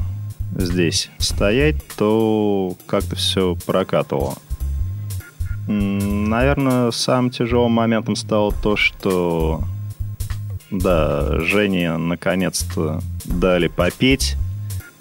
здесь 0.53 1.09
стоять, 1.17 1.77
то 1.95 2.75
как-то 2.87 3.15
все 3.15 3.55
прокатывало. 3.65 4.35
Наверное, 5.67 6.91
самым 6.91 7.29
тяжелым 7.29 7.71
моментом 7.71 8.17
стало 8.17 8.51
то, 8.51 8.75
что 8.75 9.61
да, 10.71 11.39
Жене 11.39 11.95
наконец-то 11.95 12.99
дали 13.23 13.69
попеть, 13.69 14.35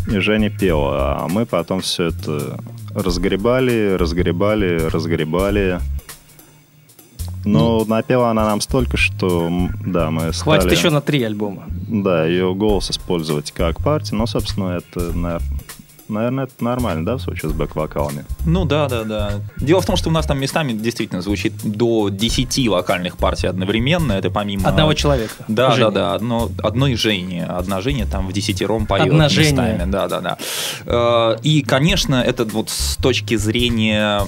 и 0.07 0.21
Женя 0.21 0.51
пела, 0.51 1.25
а 1.25 1.27
мы 1.29 1.47
потом 1.47 1.81
все 1.81 2.11
это 2.11 2.61
разгребали, 3.03 3.95
разгребали, 3.97 4.89
разгребали. 4.89 5.81
Но 7.45 7.85
напела 7.85 8.31
она 8.31 8.45
нам 8.45 8.61
столько, 8.61 8.97
что, 8.97 9.49
да, 9.87 10.11
мы 10.11 10.33
Хватит 10.33 10.63
стали- 10.65 10.75
еще 10.75 10.91
на 10.91 11.01
три 11.01 11.23
альбома. 11.23 11.65
да, 11.89 12.27
ее 12.27 12.53
голос 12.55 12.91
использовать 12.91 13.53
как 13.53 13.81
партии, 13.83 14.15
но, 14.15 14.27
собственно, 14.27 14.77
это, 14.77 15.01
наверное, 15.17 15.41
это 16.11 16.51
нормально, 16.61 17.05
да, 17.05 17.17
в 17.17 17.21
случае 17.21 17.51
с 17.51 17.55
бэк-вокалами? 17.55 18.25
Ну 18.47 18.65
да, 18.65 18.89
да, 18.89 19.05
да. 19.05 19.33
Дело 19.59 19.81
в 19.81 19.87
том, 19.87 19.97
что 19.97 20.09
у 20.09 20.13
нас 20.13 20.27
там 20.27 20.39
местами 20.41 20.73
действительно 20.73 21.23
звучит 21.23 21.53
до 21.63 22.09
10 22.09 22.69
вокальных 22.69 23.17
партий 23.17 23.47
одновременно. 23.47 24.13
Это 24.13 24.31
помимо... 24.31 24.69
Одного 24.69 24.95
человека. 24.95 25.33
Да, 25.49 25.71
Жени. 25.73 25.85
да, 25.85 25.91
да. 25.91 26.15
Одно, 26.15 26.51
одной 26.63 26.95
Жени. 26.95 27.41
Одна 27.41 27.81
Женя 27.81 28.07
там 28.07 28.27
в 28.27 28.33
десятером 28.33 28.87
поет 28.87 29.07
Одна 29.09 29.29
Женя. 29.29 29.51
местами. 29.51 29.91
Да, 29.91 30.09
да, 30.09 30.21
да. 30.21 30.39
Э, 30.87 31.37
И, 31.43 31.63
конечно, 31.63 32.17
это 32.17 32.45
вот 32.45 32.71
с 32.71 32.97
точки 32.97 33.37
зрения 33.37 34.23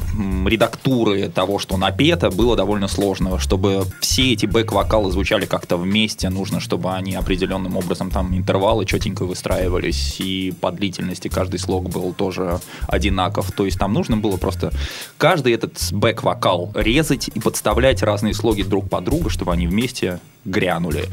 редактуры 0.47 1.29
того, 1.29 1.59
что 1.59 1.77
напето, 1.77 2.31
было 2.31 2.57
довольно 2.57 2.89
сложно. 2.89 3.39
Чтобы 3.39 3.85
все 4.01 4.33
эти 4.33 4.47
бэк-вокалы 4.47 5.11
звучали 5.11 5.47
как-то 5.47 5.77
вместе, 5.77 6.29
нужно, 6.29 6.61
чтобы 6.61 6.93
они 6.93 7.15
определенным 7.15 7.77
образом 7.77 8.11
там 8.11 8.37
интервалы 8.37 8.85
четенько 8.85 9.25
выстраивались, 9.25 10.17
и 10.21 10.53
по 10.61 10.71
длительности 10.71 11.29
каждый 11.29 11.59
слог 11.71 11.89
был 11.89 12.13
тоже 12.13 12.59
одинаков. 12.89 13.53
То 13.53 13.65
есть 13.65 13.79
там 13.79 13.93
нужно 13.93 14.17
было 14.17 14.37
просто 14.37 14.73
каждый 15.19 15.53
этот 15.53 15.79
бэк-вокал 15.93 16.73
резать 16.75 17.29
и 17.29 17.39
подставлять 17.39 18.03
разные 18.03 18.35
слоги 18.35 18.65
друг 18.65 18.89
под 18.89 19.05
друга, 19.05 19.31
чтобы 19.31 19.53
они 19.53 19.69
вместе 19.69 20.19
грянули 20.45 21.09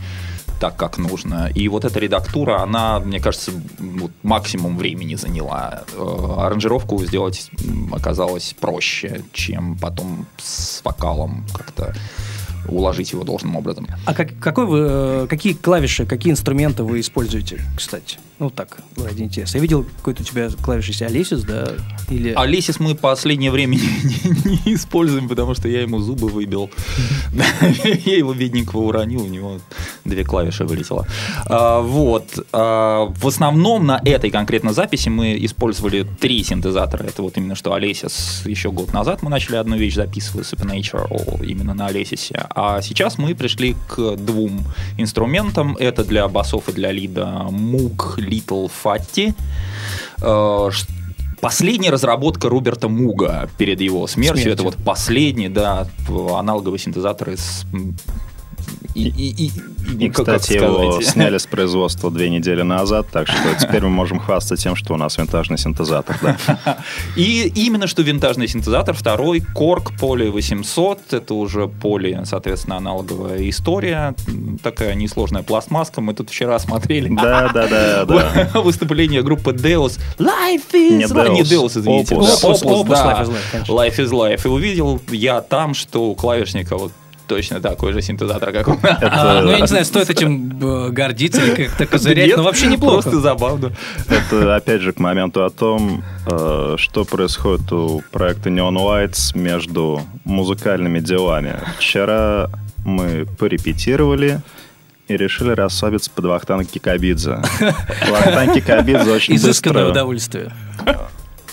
так, 0.60 0.76
как 0.76 0.98
нужно. 0.98 1.52
И 1.54 1.67
вот 1.67 1.86
эта 1.86 2.00
редактура, 2.00 2.63
она, 2.63 3.00
мне 3.00 3.20
кажется, 3.20 3.52
вот 3.78 4.12
максимум 4.24 4.76
времени 4.78 5.13
заняла. 5.13 5.84
Э, 5.93 6.36
Аранжировку 6.39 6.98
сделать 7.06 7.52
оказалось 7.91 8.56
проще, 8.60 9.22
чем 9.34 9.78
потом 9.78 10.26
с 10.38 10.82
вокалом 10.84 11.46
как-то 11.54 11.93
уложить 12.67 13.12
его 13.12 13.24
должным 13.24 13.56
образом. 13.56 13.88
А 14.06 14.15
как, 14.15 14.39
какой 14.39 14.65
вы, 14.65 14.80
э, 14.89 15.28
какие 15.30 15.54
клавиши, 15.54 16.08
какие 16.08 16.34
инструменты 16.34 16.82
вы 16.82 17.02
используете, 17.02 17.62
кстати? 17.76 18.17
Ну 18.39 18.52
так, 18.52 18.78
ради 18.95 19.23
интереса. 19.23 19.58
Я 19.58 19.63
видел 19.63 19.84
какой-то 19.97 20.21
у 20.21 20.26
тебя 20.26 20.47
клавиш 20.62 20.88
есть 20.89 21.02
Алисис, 21.02 21.41
да? 21.43 21.69
Или... 22.10 22.34
Алисис 22.34 22.80
мы 22.80 22.93
последнее 22.93 23.50
время 23.50 23.76
не, 23.78 24.62
не- 24.65 24.76
используем, 24.76 25.28
потому 25.28 25.56
что 25.56 25.67
я 25.67 25.82
ему 25.82 26.00
зубы 26.00 26.28
выбил. 26.30 26.69
Я 28.06 28.17
его 28.17 28.34
бедненького 28.34 28.82
уронил, 28.82 29.23
у 29.23 29.28
него 29.28 29.60
две 30.06 30.23
клавиши 30.23 30.65
вылетело. 30.65 31.08
А, 31.47 31.82
Вот. 31.82 32.45
А, 32.54 33.06
В 33.08 33.28
основном 33.28 33.86
на 33.88 34.00
этой 34.06 34.30
конкретно 34.30 34.71
записи 34.71 35.10
мы 35.10 35.36
использовали 35.43 36.04
три 36.04 36.43
синтезатора. 36.43 37.04
Это 37.06 37.23
вот 37.23 37.38
именно 37.38 37.56
что 37.56 37.73
Алесис 37.73 38.43
еще 38.45 38.71
год 38.71 38.93
назад 38.93 39.23
мы 39.23 39.30
начали 39.32 39.56
одну 39.56 39.78
вещь 39.78 39.95
записывать, 39.95 40.45
Supernatural, 40.47 41.43
именно 41.43 41.73
на 41.73 41.88
Алесисе. 41.88 42.45
А 42.52 42.82
сейчас 42.82 43.17
мы 43.17 43.34
пришли 43.36 43.76
к 43.88 44.15
двум 44.15 44.63
инструментам. 44.97 45.76
Это 45.78 46.04
для 46.04 46.28
басов 46.28 46.69
и 46.69 46.71
для 46.71 46.91
лида 46.91 47.47
Moog 47.50 48.27
Little 48.28 48.70
Fatty. 48.84 49.34
Э, 50.22 50.70
Последняя 51.40 51.92
разработка 51.92 52.50
Роберта 52.50 52.90
Муга 52.90 53.48
перед 53.60 53.80
его 53.80 54.08
смертью, 54.08 54.42
Смертью. 54.42 54.54
это 54.54 54.63
вот 54.63 54.76
последний, 54.84 55.50
да, 55.50 55.88
аналоговый 56.10 56.80
синтезатор 56.80 57.30
из... 57.30 57.63
И, 58.98 59.10
и- 59.10 59.46
и- 59.46 59.52
и- 60.00 60.06
И, 60.06 60.10
кстати, 60.10 60.54
его 60.54 60.92
сказать? 60.94 61.08
сняли 61.14 61.38
с 61.38 61.46
производства 61.46 62.10
две 62.12 62.30
недели 62.30 62.64
назад, 62.64 63.08
так 63.12 63.28
что 63.28 63.38
теперь 63.60 63.84
мы 63.84 63.90
можем 63.90 64.20
хвастаться 64.20 64.58
тем, 64.62 64.76
что 64.76 64.94
у 64.94 64.98
нас 64.98 65.18
винтажный 65.18 65.58
синтезатор. 65.58 66.18
Да. 66.22 66.38
И 67.16 67.52
именно 67.56 67.88
что 67.88 68.02
винтажный 68.02 68.48
синтезатор, 68.48 68.96
второй 68.96 69.40
Korg 69.56 69.92
Poly 70.00 70.30
800, 70.32 71.14
это 71.14 71.34
уже 71.34 71.68
поли, 71.68 72.20
соответственно, 72.26 72.78
аналоговая 72.78 73.48
история, 73.50 74.16
такая 74.64 74.96
несложная 74.96 75.44
пластмасска, 75.44 76.02
мы 76.02 76.14
тут 76.14 76.30
вчера 76.30 76.58
смотрели 76.60 77.10
Да, 77.16 77.50
да, 77.54 77.68
да, 77.68 78.06
да. 78.06 78.52
выступление 78.62 79.22
группы 79.22 79.52
Deus. 79.52 80.00
Life 80.18 80.74
is 80.74 80.98
Не 80.98 81.04
life. 81.06 81.30
Не 81.34 81.42
Deus, 81.42 81.66
Deus, 81.66 81.80
извините. 81.80 82.16
Opus. 82.16 82.42
Да, 82.42 82.50
Opus, 82.50 82.64
Opus, 82.64 82.90
да. 82.90 83.06
Life 83.06 83.28
is 83.28 83.30
Life. 83.30 83.68
Life 83.68 84.00
is 84.06 84.10
Life. 84.12 84.42
И 84.46 84.48
увидел 84.48 85.02
я 85.12 85.42
там, 85.42 85.74
что 85.74 86.10
у 86.10 86.16
клавишника 86.16 86.78
вот 86.78 86.92
точно 87.28 87.60
такой 87.62 87.94
же 87.94 88.02
синтезатор, 88.02 88.52
как 88.52 88.68
у 88.68 88.72
нас. 88.82 88.98
А, 89.02 89.42
ну, 89.42 89.52
я 89.52 89.60
не 89.60 89.68
знаю, 89.68 89.86
стоит 89.86 90.10
этим 90.10 90.60
э, 90.62 90.90
гордиться 90.90 91.42
или 91.44 91.66
как-то 91.66 91.86
козырять, 91.86 92.28
Нет, 92.28 92.38
но 92.38 92.44
вообще 92.44 92.68
неплохо. 92.68 93.02
Просто 93.04 93.20
забавно. 93.20 93.72
Это, 94.10 94.56
опять 94.56 94.82
же, 94.82 94.94
к 94.94 95.00
моменту 95.00 95.44
о 95.44 95.50
том, 95.50 96.04
э, 96.26 96.76
что 96.78 97.06
происходит 97.06 97.72
у 97.72 98.02
проекта 98.12 98.50
Neon 98.50 98.76
Lights 98.76 99.38
между 99.38 100.02
музыкальными 100.26 101.00
делами. 101.00 101.56
Вчера 101.78 102.50
мы 102.86 103.28
порепетировали 103.38 104.42
и 105.08 105.16
решили 105.16 105.52
расслабиться 105.52 106.12
под 106.12 106.26
Вахтанг 106.26 106.68
Кикабидзе. 106.70 107.42
Вахтанг 108.10 108.54
Кикабидзе 108.54 109.12
очень 109.12 109.36
Изысканное 109.36 109.84
быстро... 109.86 109.92
удовольствие. 109.92 110.52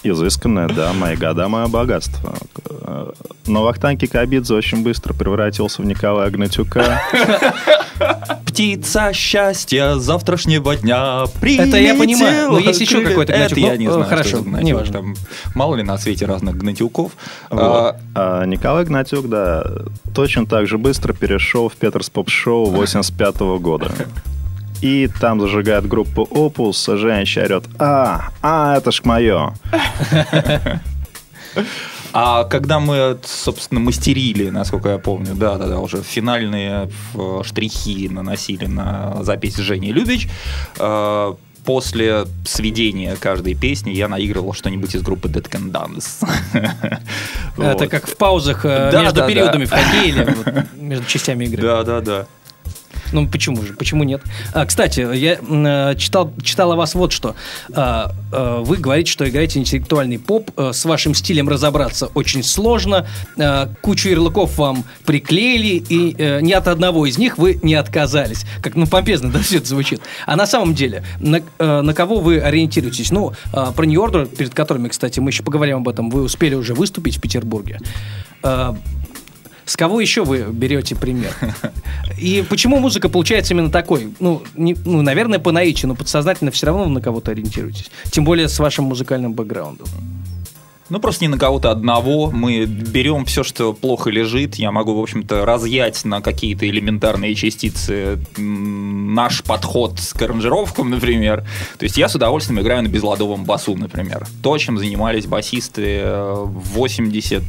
Изысканное, 0.05 0.69
да, 0.69 0.93
мои 0.93 1.17
года, 1.17 1.49
мое 1.49 1.67
богатство. 1.67 2.35
Но 3.47 3.62
Вахтанг 3.62 4.01
Кикабидзе 4.01 4.55
очень 4.55 4.83
быстро 4.83 5.12
превратился 5.14 5.83
в 5.83 5.85
Николая 5.87 6.31
Гнатюка. 6.31 7.01
Птица 8.47 9.12
счастья 9.12 9.95
завтрашнего 9.97 10.77
дня 10.77 11.25
Это 11.43 11.77
я 11.79 11.95
понимаю, 11.95 12.53
но 12.53 12.59
есть 12.59 12.81
еще 12.81 12.97
прилетела. 12.99 13.11
какой-то 13.11 13.33
Это 13.33 13.55
Гнатюк. 13.55 13.59
я 13.59 13.73
Ну, 13.75 13.79
не 13.81 13.88
знаю, 13.90 14.05
хорошо, 14.05 14.43
Гнатюк. 14.43 14.67
неважно. 14.69 14.93
Там 14.93 15.14
мало 15.55 15.75
ли 15.77 15.83
на 15.83 15.99
свете 15.99 16.27
разных 16.27 16.57
Гнатюков. 16.57 17.12
Вот. 17.51 17.61
А, 17.61 17.97
А 18.14 18.45
Николай 18.47 18.85
Гнатюк, 18.85 19.29
да, 19.29 19.64
точно 20.14 20.47
так 20.47 20.67
же 20.67 20.79
быстро 20.79 21.12
перешел 21.12 21.69
в 21.69 21.75
Петерс 21.77 22.11
Поп-шоу 22.11 22.67
85 22.67 23.40
года. 23.61 23.90
И 24.85 25.09
там 25.18 25.40
зажигает 25.40 25.88
группу 25.88 26.29
Опус, 26.31 26.87
а 26.90 26.99
женщина 26.99 27.47
орет 27.47 27.64
«А, 27.79 28.29
а, 28.42 28.77
это 28.77 28.92
ж 28.92 29.01
мое!» 29.05 29.55
А 32.12 32.44
когда 32.44 32.81
мы, 32.81 33.18
собственно, 33.25 33.81
мастерили, 33.81 34.51
насколько 34.51 34.90
я 34.90 34.99
помню, 34.99 35.35
да-да-да, 35.35 35.81
уже 35.81 36.03
финальные 36.03 36.90
э, 37.14 37.40
штрихи 37.42 38.09
наносили 38.09 38.66
на 38.66 39.25
запись 39.25 39.57
Жени 39.57 39.90
Любич, 39.90 40.29
э, 40.79 41.35
после 41.64 42.27
сведения 42.47 43.16
каждой 43.18 43.55
песни 43.55 43.90
я 43.90 44.07
наигрывал 44.07 44.53
что-нибудь 44.53 44.94
из 44.94 45.03
группы 45.03 45.29
Dead 45.29 45.49
Can 45.49 45.73
Dance. 45.73 46.29
Это 47.57 47.88
как 47.88 48.07
в 48.07 48.16
паузах 48.16 48.64
э, 48.64 48.90
Да, 48.92 49.03
между 49.03 49.20
да, 49.20 49.27
периодами 49.27 49.64
да. 49.64 49.77
в 49.77 49.81
хоккее 49.81 50.09
или 50.09 50.66
между 50.77 51.07
частями 51.07 51.47
игры. 51.47 51.62
Да, 51.62 51.83
да, 51.83 52.01
да. 52.01 52.27
Ну 53.13 53.29
почему 53.29 53.63
же? 53.63 53.75
Почему 53.75 54.05
нет? 54.05 54.23
А, 54.53 54.67
кстати, 54.67 55.01
я 55.17 55.39
э, 55.41 55.97
читал, 55.97 56.33
читал 56.43 56.73
о 56.73 56.77
вас 56.77 56.95
вот 56.95 57.13
что. 57.13 57.35
А, 57.73 58.13
а, 58.33 58.61
вы 58.61 58.77
говорите, 58.77 59.11
что 59.11 59.29
играете 59.29 59.59
интеллектуальный 59.59 60.19
поп. 60.19 60.51
А, 60.57 60.73
С 60.73 60.85
вашим 60.85 61.15
стилем 61.15 61.49
разобраться 61.49 62.07
очень 62.15 62.43
сложно. 62.43 63.07
А, 63.39 63.71
Кучу 63.81 64.09
ярлыков 64.09 64.59
вам 64.59 64.85
приклеили, 65.05 65.83
и 65.89 66.15
э, 66.19 66.41
ни 66.41 66.53
от 66.53 66.69
одного 66.69 67.07
из 67.07 67.19
них 67.19 67.39
вы 67.39 67.59
не 67.63 67.75
отказались. 67.75 68.45
Как 68.63 68.75
ну 68.75 68.87
помпезно, 68.87 69.31
да, 69.33 69.39
все 69.41 69.59
это 69.59 69.69
звучит. 69.69 70.01
А 70.27 70.37
на 70.37 70.47
самом 70.47 70.75
деле, 70.75 71.05
на, 71.21 71.41
э, 71.59 71.81
на 71.81 71.95
кого 71.95 72.21
вы 72.21 72.39
ориентируетесь? 72.41 73.11
Ну, 73.11 73.33
а, 73.53 73.73
про 73.73 73.85
Order, 73.87 74.27
перед 74.27 74.55
которыми, 74.55 74.89
кстати, 74.89 75.21
мы 75.21 75.31
еще 75.31 75.43
поговорим 75.43 75.79
об 75.79 75.89
этом, 75.89 76.11
вы 76.11 76.23
успели 76.23 76.55
уже 76.55 76.75
выступить 76.75 77.19
в 77.19 77.21
Петербурге. 77.21 77.81
А, 78.43 78.77
с 79.66 79.77
кого 79.77 80.00
еще 80.00 80.24
вы 80.24 80.46
берете 80.50 80.94
пример? 80.94 81.35
И 82.18 82.44
почему 82.48 82.79
музыка 82.79 83.09
получается 83.09 83.55
именно 83.55 83.70
такой? 83.70 84.12
Ну, 84.20 84.42
не- 84.55 84.77
ну 84.85 85.03
наверное, 85.03 85.38
по 85.38 85.53
наитию, 85.53 85.88
но 85.88 85.94
подсознательно 85.94 86.50
все 86.50 86.66
равно 86.66 86.87
на 86.87 87.00
кого-то 87.00 87.31
ориентируетесь. 87.31 87.90
Тем 88.11 88.24
более 88.24 88.48
с 88.48 88.59
вашим 88.59 88.85
музыкальным 88.85 89.33
бэкграундом. 89.33 89.87
Ну, 90.90 91.01
просто 91.01 91.25
не 91.25 91.29
на 91.29 91.38
кого-то 91.38 91.70
одного. 91.70 92.31
Мы 92.31 92.66
берем 92.66 93.25
все, 93.25 93.42
что 93.42 93.73
плохо 93.73 94.11
лежит. 94.11 94.57
Я 94.57 94.70
могу, 94.70 94.94
в 94.94 95.01
общем-то, 95.03 95.47
разъять 95.47 96.05
на 96.05 96.20
какие-то 96.20 96.68
элементарные 96.68 97.35
частицы 97.35 98.18
наш 98.37 99.42
подход 99.42 99.99
к 100.12 100.20
аранжировкам, 100.20 100.90
например. 100.90 101.44
То 101.79 101.85
есть 101.85 101.97
я 101.97 102.09
с 102.09 102.14
удовольствием 102.14 102.61
играю 102.61 102.83
на 102.83 102.88
безладовом 102.88 103.44
басу, 103.44 103.75
например. 103.77 104.27
То, 104.42 104.59
чем 104.59 104.79
занимались 104.79 105.27
басисты 105.27 106.01
э, 106.03 106.35
в 106.35 106.75
80, 106.75 107.42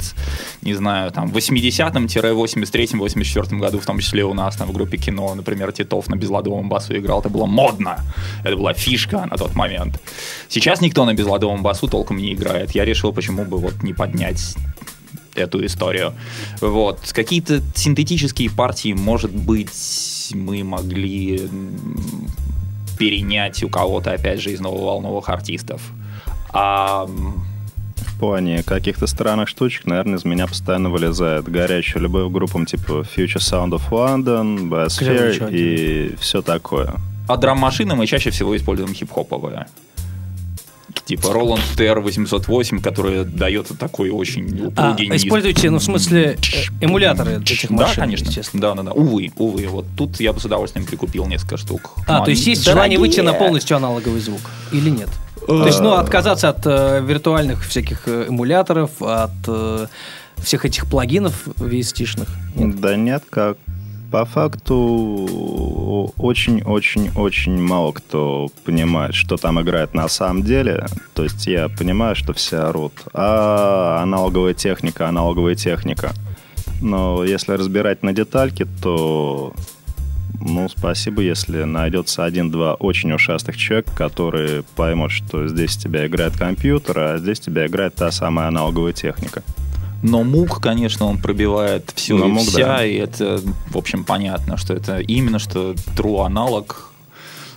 не 0.62 0.74
знаю, 0.74 1.10
там, 1.10 1.28
80-83, 1.28 2.96
84 2.96 3.60
году, 3.60 3.80
в 3.80 3.86
том 3.86 3.98
числе 3.98 4.24
у 4.24 4.32
нас 4.32 4.56
там 4.56 4.68
в 4.68 4.72
группе 4.72 4.96
кино, 4.96 5.34
например, 5.34 5.72
Титов 5.72 6.08
на 6.08 6.16
безладовом 6.16 6.70
басу 6.70 6.96
играл. 6.96 7.20
Это 7.20 7.28
было 7.28 7.44
модно. 7.44 7.98
Это 8.44 8.56
была 8.56 8.72
фишка 8.72 9.26
на 9.30 9.36
тот 9.36 9.54
момент. 9.54 10.00
Сейчас 10.48 10.80
никто 10.80 11.04
на 11.04 11.14
безладовом 11.14 11.62
басу 11.62 11.88
толком 11.88 12.18
не 12.18 12.32
играет. 12.32 12.72
Я 12.72 12.84
решил, 12.84 13.12
почему 13.12 13.44
бы 13.44 13.58
вот 13.58 13.82
не 13.82 13.92
поднять 13.92 14.56
эту 15.34 15.64
историю. 15.66 16.14
Вот. 16.60 17.00
Какие-то 17.12 17.60
синтетические 17.74 18.50
партии, 18.50 18.92
может 18.92 19.32
быть, 19.32 20.30
мы 20.32 20.64
могли 20.64 21.48
перенять 22.98 23.62
у 23.62 23.68
кого-то, 23.68 24.12
опять 24.12 24.40
же, 24.40 24.52
из 24.52 24.60
нововолновых 24.60 25.28
артистов. 25.28 25.82
А 26.52 27.06
В 27.96 28.18
плане 28.18 28.62
каких-то 28.62 29.06
странных 29.06 29.48
штучек, 29.48 29.84
наверное, 29.84 30.16
из 30.18 30.24
меня 30.24 30.46
постоянно 30.46 30.88
вылезает 30.88 31.44
горячая 31.44 32.02
любовь 32.02 32.30
к 32.30 32.32
группам 32.32 32.64
типа 32.64 33.04
Future 33.14 33.36
Sound 33.36 33.72
of 33.72 33.82
London, 33.90 34.70
Biosphere 34.70 35.50
и 35.50 36.16
все 36.16 36.40
такое. 36.40 36.94
а 37.28 37.36
драм-машины 37.36 37.94
мы 37.94 38.06
чаще 38.06 38.30
всего 38.30 38.56
используем 38.56 38.94
хип-хоповые. 38.94 39.66
Типа 41.04 41.26
Roland 41.28 41.60
TR-808, 41.76 42.80
который 42.82 43.24
дает 43.24 43.68
такой 43.78 44.10
очень 44.10 44.60
А, 44.64 44.68
упругий 44.68 45.08
низ. 45.08 45.24
используете, 45.24 45.70
ну, 45.70 45.78
в 45.78 45.82
смысле, 45.82 46.36
э, 46.80 46.84
эмуляторы 46.84 47.40
этих 47.40 47.68
Да, 47.70 47.76
машин, 47.86 48.02
конечно. 48.02 48.26
естественно. 48.28 48.60
Да, 48.62 48.74
да, 48.74 48.82
да. 48.82 48.92
Увы, 48.92 49.30
увы. 49.36 49.66
Вот 49.68 49.86
тут 49.96 50.18
я 50.20 50.32
бы 50.32 50.40
с 50.40 50.44
удовольствием 50.44 50.86
прикупил 50.86 51.26
несколько 51.26 51.56
штук. 51.56 51.92
А, 52.06 52.18
Но 52.18 52.24
то 52.24 52.30
есть 52.30 52.42
они 52.42 52.50
есть 52.54 52.64
желание 52.64 52.98
выйти 52.98 53.20
на 53.20 53.26
дорогие. 53.26 53.46
полностью 53.46 53.76
аналоговый 53.76 54.20
звук? 54.20 54.40
Или 54.72 54.90
нет? 54.90 55.08
То 55.46 55.66
есть, 55.66 55.78
ну, 55.80 55.92
отказаться 55.92 56.48
от 56.48 56.66
э, 56.66 57.00
виртуальных 57.06 57.64
всяких 57.64 58.02
э, 58.06 58.26
эмуляторов, 58.28 58.90
от 59.00 59.30
э, 59.46 59.86
всех 60.38 60.64
этих 60.64 60.86
плагинов 60.86 61.46
VST-шных? 61.46 62.28
Да 62.56 62.96
нет, 62.96 63.22
как 63.30 63.56
по 64.10 64.24
факту 64.24 66.12
очень-очень-очень 66.16 67.60
мало 67.60 67.92
кто 67.92 68.48
понимает, 68.64 69.14
что 69.14 69.36
там 69.36 69.60
играет 69.60 69.94
на 69.94 70.08
самом 70.08 70.42
деле. 70.42 70.86
То 71.14 71.24
есть 71.24 71.46
я 71.46 71.68
понимаю, 71.68 72.14
что 72.16 72.32
все 72.32 72.58
орут. 72.58 72.92
А 73.12 74.00
аналоговая 74.02 74.54
техника, 74.54 75.08
аналоговая 75.08 75.54
техника. 75.54 76.12
Но 76.80 77.24
если 77.24 77.52
разбирать 77.52 78.02
на 78.02 78.12
детальки, 78.12 78.66
то 78.82 79.54
ну, 80.40 80.68
спасибо, 80.68 81.22
если 81.22 81.64
найдется 81.64 82.24
один-два 82.24 82.74
очень 82.74 83.12
ушастых 83.12 83.56
человека, 83.56 83.90
которые 83.96 84.62
поймут, 84.76 85.10
что 85.10 85.48
здесь 85.48 85.76
тебя 85.76 86.06
играет 86.06 86.36
компьютер, 86.36 86.98
а 86.98 87.18
здесь 87.18 87.40
тебя 87.40 87.66
играет 87.66 87.94
та 87.94 88.10
самая 88.10 88.48
аналоговая 88.48 88.92
техника. 88.92 89.42
Но 90.06 90.22
мук, 90.22 90.60
конечно, 90.60 91.06
он 91.06 91.18
пробивает 91.18 91.92
все 91.94 92.16
Но 92.16 92.26
и 92.26 92.28
мук, 92.28 92.46
вся, 92.46 92.78
да. 92.78 92.84
и 92.84 92.94
это, 92.94 93.42
в 93.70 93.76
общем, 93.76 94.04
понятно, 94.04 94.56
что 94.56 94.72
это 94.72 95.00
именно 95.00 95.38
что 95.38 95.72
true 95.96 96.24
аналог, 96.24 96.90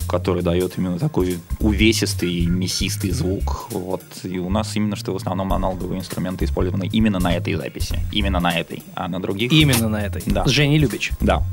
который 0.08 0.42
дает 0.42 0.78
именно 0.78 0.98
такой 0.98 1.38
увесистый, 1.60 2.48
мясистый 2.48 3.12
звук. 3.12 3.68
Вот. 3.70 4.02
И 4.24 4.40
у 4.40 4.50
нас 4.50 4.76
именно 4.76 4.96
что 4.96 5.14
в 5.14 5.18
основном 5.18 5.54
аналоговые 5.54 6.00
инструменты 6.00 6.46
использованы 6.46 6.90
именно 6.92 7.20
на 7.20 7.36
этой 7.36 7.54
записи. 7.54 8.00
Именно 8.12 8.40
на 8.40 8.60
этой. 8.60 8.82
А 8.96 9.08
на 9.08 9.22
других... 9.22 9.52
Именно 9.52 9.88
на 9.88 10.02
этой. 10.02 10.24
Да. 10.26 10.46
С 10.46 10.50
Женей 10.50 10.80
Любич. 10.80 11.12
Да. 11.22 11.44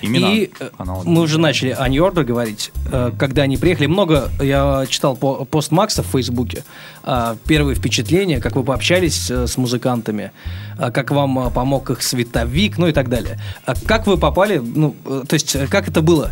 Именно 0.00 0.26
И 0.26 0.50
э, 0.58 0.70
аналоговые. 0.78 1.14
мы 1.16 1.22
уже 1.22 1.38
начали 1.38 1.70
о 1.70 1.88
Order 1.88 2.24
говорить. 2.24 2.72
Э, 2.90 3.10
Когда 3.18 3.42
они 3.42 3.56
приехали, 3.56 3.86
много 3.86 4.30
я 4.40 4.86
читал 4.88 5.16
по, 5.16 5.44
пост 5.44 5.70
Макса 5.70 6.02
в 6.02 6.06
Фейсбуке. 6.06 6.64
э, 7.04 7.36
Первые 7.46 7.76
впечатления, 7.76 8.40
как 8.40 8.56
вы 8.56 8.64
пообщались 8.64 9.30
с 9.30 9.56
музыкантами, 9.56 10.32
как 10.78 11.10
вам 11.10 11.52
помог 11.52 11.90
их 11.90 12.02
световик, 12.02 12.78
ну 12.78 12.88
и 12.88 12.92
так 12.92 13.08
далее. 13.08 13.38
Как 13.86 14.06
вы 14.06 14.16
попали, 14.18 14.58
ну, 14.58 14.96
то 15.04 15.34
есть, 15.34 15.56
как 15.68 15.88
это 15.88 16.02
было? 16.02 16.30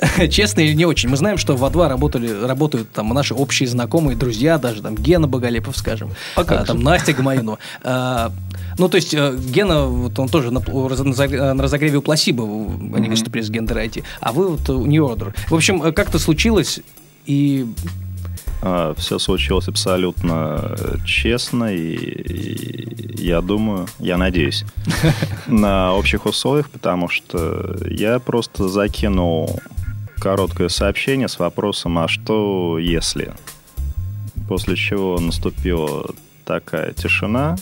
Честно 0.30 0.60
или 0.60 0.72
не 0.72 0.84
очень? 0.84 1.08
Мы 1.08 1.16
знаем, 1.16 1.38
что 1.38 1.56
в 1.56 1.64
А2 1.64 1.88
работали, 1.88 2.28
работают 2.46 2.90
там 2.92 3.08
наши 3.10 3.34
общие 3.34 3.68
знакомые, 3.68 4.16
друзья, 4.16 4.58
даже 4.58 4.82
там 4.82 4.94
Гена 4.94 5.28
Боголепов, 5.28 5.76
скажем, 5.76 6.10
А 6.34 6.40
а, 6.40 6.64
там 6.64 6.82
Настя 6.82 7.12
Гамаюнова. 7.12 7.58
А, 7.82 8.32
Ну, 8.78 8.88
то 8.88 8.96
есть, 8.96 9.14
э, 9.14 9.36
Гена, 9.36 9.86
вот 9.86 10.18
он 10.18 10.28
тоже 10.28 10.50
на, 10.50 10.60
раз- 10.60 11.00
на 11.00 11.62
разогреве 11.62 11.98
у 11.98 12.02
Пласиба 12.02 12.42
в- 12.42 12.94
они 12.94 13.08
выступили 13.08 13.42
с 13.42 13.50
Гендер 13.50 13.78
IT, 13.78 14.02
а 14.20 14.32
вы 14.32 14.48
вот 14.48 14.68
у 14.70 14.84
New 14.86 15.04
Order. 15.04 15.34
В 15.48 15.54
общем, 15.54 15.82
э, 15.82 15.92
как-то 15.92 16.18
случилось, 16.18 16.80
и 17.24 17.66
все 18.96 19.18
случилось 19.18 19.68
абсолютно 19.68 20.74
э, 20.78 20.96
честно, 21.06 21.72
и, 21.74 21.94
и 21.94 23.24
я 23.24 23.40
думаю, 23.40 23.86
я 24.00 24.16
надеюсь, 24.16 24.64
на 25.46 25.92
общих 25.94 26.26
условиях, 26.26 26.70
потому 26.70 27.08
что 27.08 27.76
я 27.88 28.18
просто 28.18 28.68
закинул 28.68 29.60
короткое 30.18 30.68
сообщение 30.68 31.28
с 31.28 31.38
вопросом, 31.38 31.98
а 31.98 32.08
что 32.08 32.78
если? 32.78 33.34
После 34.48 34.74
чего 34.76 35.18
наступила 35.20 36.06
такая 36.44 36.92
тишина, 36.92 37.56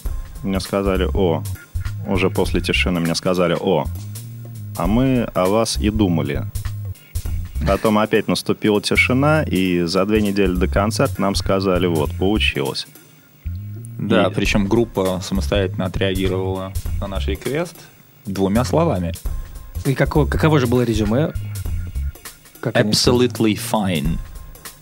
мне 0.44 0.60
сказали, 0.60 1.08
о, 1.12 1.42
уже 2.06 2.30
после 2.30 2.60
тишины 2.60 3.00
мне 3.00 3.14
сказали, 3.14 3.56
о, 3.58 3.86
а 4.76 4.86
мы 4.86 5.22
о 5.34 5.46
вас 5.46 5.78
и 5.78 5.90
думали. 5.90 6.44
Потом 7.66 7.98
опять 7.98 8.28
наступила 8.28 8.82
тишина, 8.82 9.42
и 9.42 9.82
за 9.82 10.04
две 10.04 10.20
недели 10.20 10.52
до 10.54 10.68
концерта 10.68 11.20
нам 11.20 11.34
сказали, 11.34 11.86
вот, 11.86 12.10
получилось. 12.12 12.86
Да, 13.98 14.26
И- 14.26 14.34
причем 14.34 14.66
группа 14.66 15.20
самостоятельно 15.22 15.86
отреагировала 15.86 16.72
на 17.00 17.06
наш 17.06 17.26
реквест 17.28 17.76
двумя 18.26 18.64
словами. 18.64 19.12
и 19.86 19.94
каково, 19.94 20.26
каково 20.26 20.60
же 20.60 20.66
было 20.66 20.82
резюме? 20.82 21.32
Как 22.60 22.74
Absolutely 22.76 23.58
fine. 23.72 24.18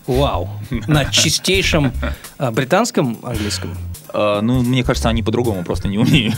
Вау. 0.07 0.49
На 0.87 1.05
чистейшем 1.05 1.91
а, 2.37 2.51
британском 2.51 3.17
английском. 3.23 3.71
А, 4.13 4.41
ну, 4.41 4.61
мне 4.61 4.83
кажется, 4.83 5.09
они 5.09 5.23
по-другому 5.23 5.63
просто 5.63 5.87
не 5.87 5.97
умеют. 5.97 6.35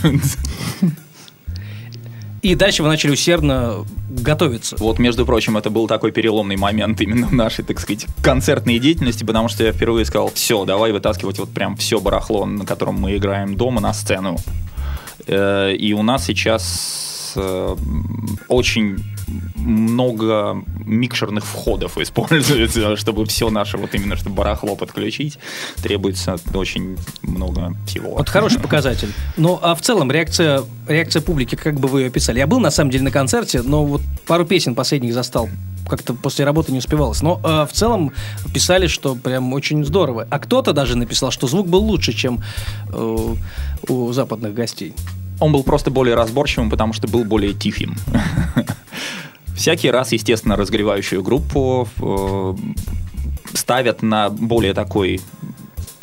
И 2.42 2.54
дальше 2.54 2.82
вы 2.82 2.88
начали 2.88 3.10
усердно 3.10 3.84
готовиться. 4.08 4.76
Вот, 4.78 4.98
между 5.00 5.26
прочим, 5.26 5.56
это 5.56 5.68
был 5.68 5.88
такой 5.88 6.12
переломный 6.12 6.56
момент 6.56 7.00
именно 7.00 7.26
в 7.26 7.32
нашей, 7.32 7.64
так 7.64 7.80
сказать, 7.80 8.06
концертной 8.22 8.78
деятельности, 8.78 9.24
потому 9.24 9.48
что 9.48 9.64
я 9.64 9.72
впервые 9.72 10.04
сказал, 10.04 10.30
все, 10.32 10.64
давай 10.64 10.92
вытаскивать 10.92 11.38
вот 11.38 11.50
прям 11.50 11.76
все 11.76 11.98
барахло, 11.98 12.46
на 12.46 12.64
котором 12.64 13.00
мы 13.00 13.16
играем 13.16 13.56
дома, 13.56 13.80
на 13.80 13.92
сцену. 13.92 14.36
Э, 15.26 15.74
И 15.74 15.92
у 15.92 16.02
нас 16.02 16.24
сейчас 16.24 17.32
э, 17.36 17.76
очень 18.48 19.02
много 19.56 20.62
микшерных 20.84 21.44
входов 21.44 21.98
используется, 21.98 22.96
чтобы 22.96 23.26
все 23.26 23.50
наше 23.50 23.76
вот 23.76 23.94
именно, 23.94 24.16
чтобы 24.16 24.36
барахло 24.36 24.76
подключить, 24.76 25.38
требуется 25.82 26.36
очень 26.54 26.96
много 27.22 27.74
всего. 27.86 28.10
Вот 28.16 28.28
хороший 28.28 28.60
показатель. 28.62 29.12
Ну, 29.36 29.58
а 29.60 29.74
в 29.74 29.80
целом 29.82 30.10
реакция, 30.10 30.62
реакция 30.86 31.22
публики, 31.22 31.56
как 31.56 31.80
бы 31.80 31.88
вы 31.88 32.02
ее 32.02 32.06
описали? 32.08 32.38
Я 32.38 32.46
был, 32.46 32.60
на 32.60 32.70
самом 32.70 32.90
деле, 32.90 33.04
на 33.04 33.10
концерте, 33.10 33.62
но 33.62 33.84
вот 33.84 34.02
пару 34.26 34.44
песен 34.44 34.74
последних 34.74 35.12
застал. 35.14 35.48
Как-то 35.88 36.14
после 36.14 36.44
работы 36.44 36.72
не 36.72 36.78
успевалось. 36.78 37.22
Но 37.22 37.40
э, 37.44 37.66
в 37.70 37.72
целом 37.72 38.12
писали, 38.52 38.88
что 38.88 39.14
прям 39.14 39.52
очень 39.52 39.84
здорово. 39.84 40.26
А 40.30 40.38
кто-то 40.40 40.72
даже 40.72 40.96
написал, 40.96 41.30
что 41.30 41.46
звук 41.46 41.68
был 41.68 41.80
лучше, 41.80 42.12
чем 42.12 42.42
э, 42.88 43.34
у 43.88 44.12
западных 44.12 44.52
гостей. 44.52 44.94
Он 45.38 45.52
был 45.52 45.62
просто 45.62 45.90
более 45.90 46.16
разборчивым, 46.16 46.70
потому 46.70 46.92
что 46.92 47.06
был 47.08 47.24
более 47.24 47.52
тихим. 47.52 47.96
Всякий 49.56 49.90
раз, 49.90 50.12
естественно, 50.12 50.56
разогревающую 50.56 51.22
группу 51.22 51.88
э, 52.00 52.54
ставят 53.54 54.02
на 54.02 54.28
более 54.28 54.74
такой 54.74 55.20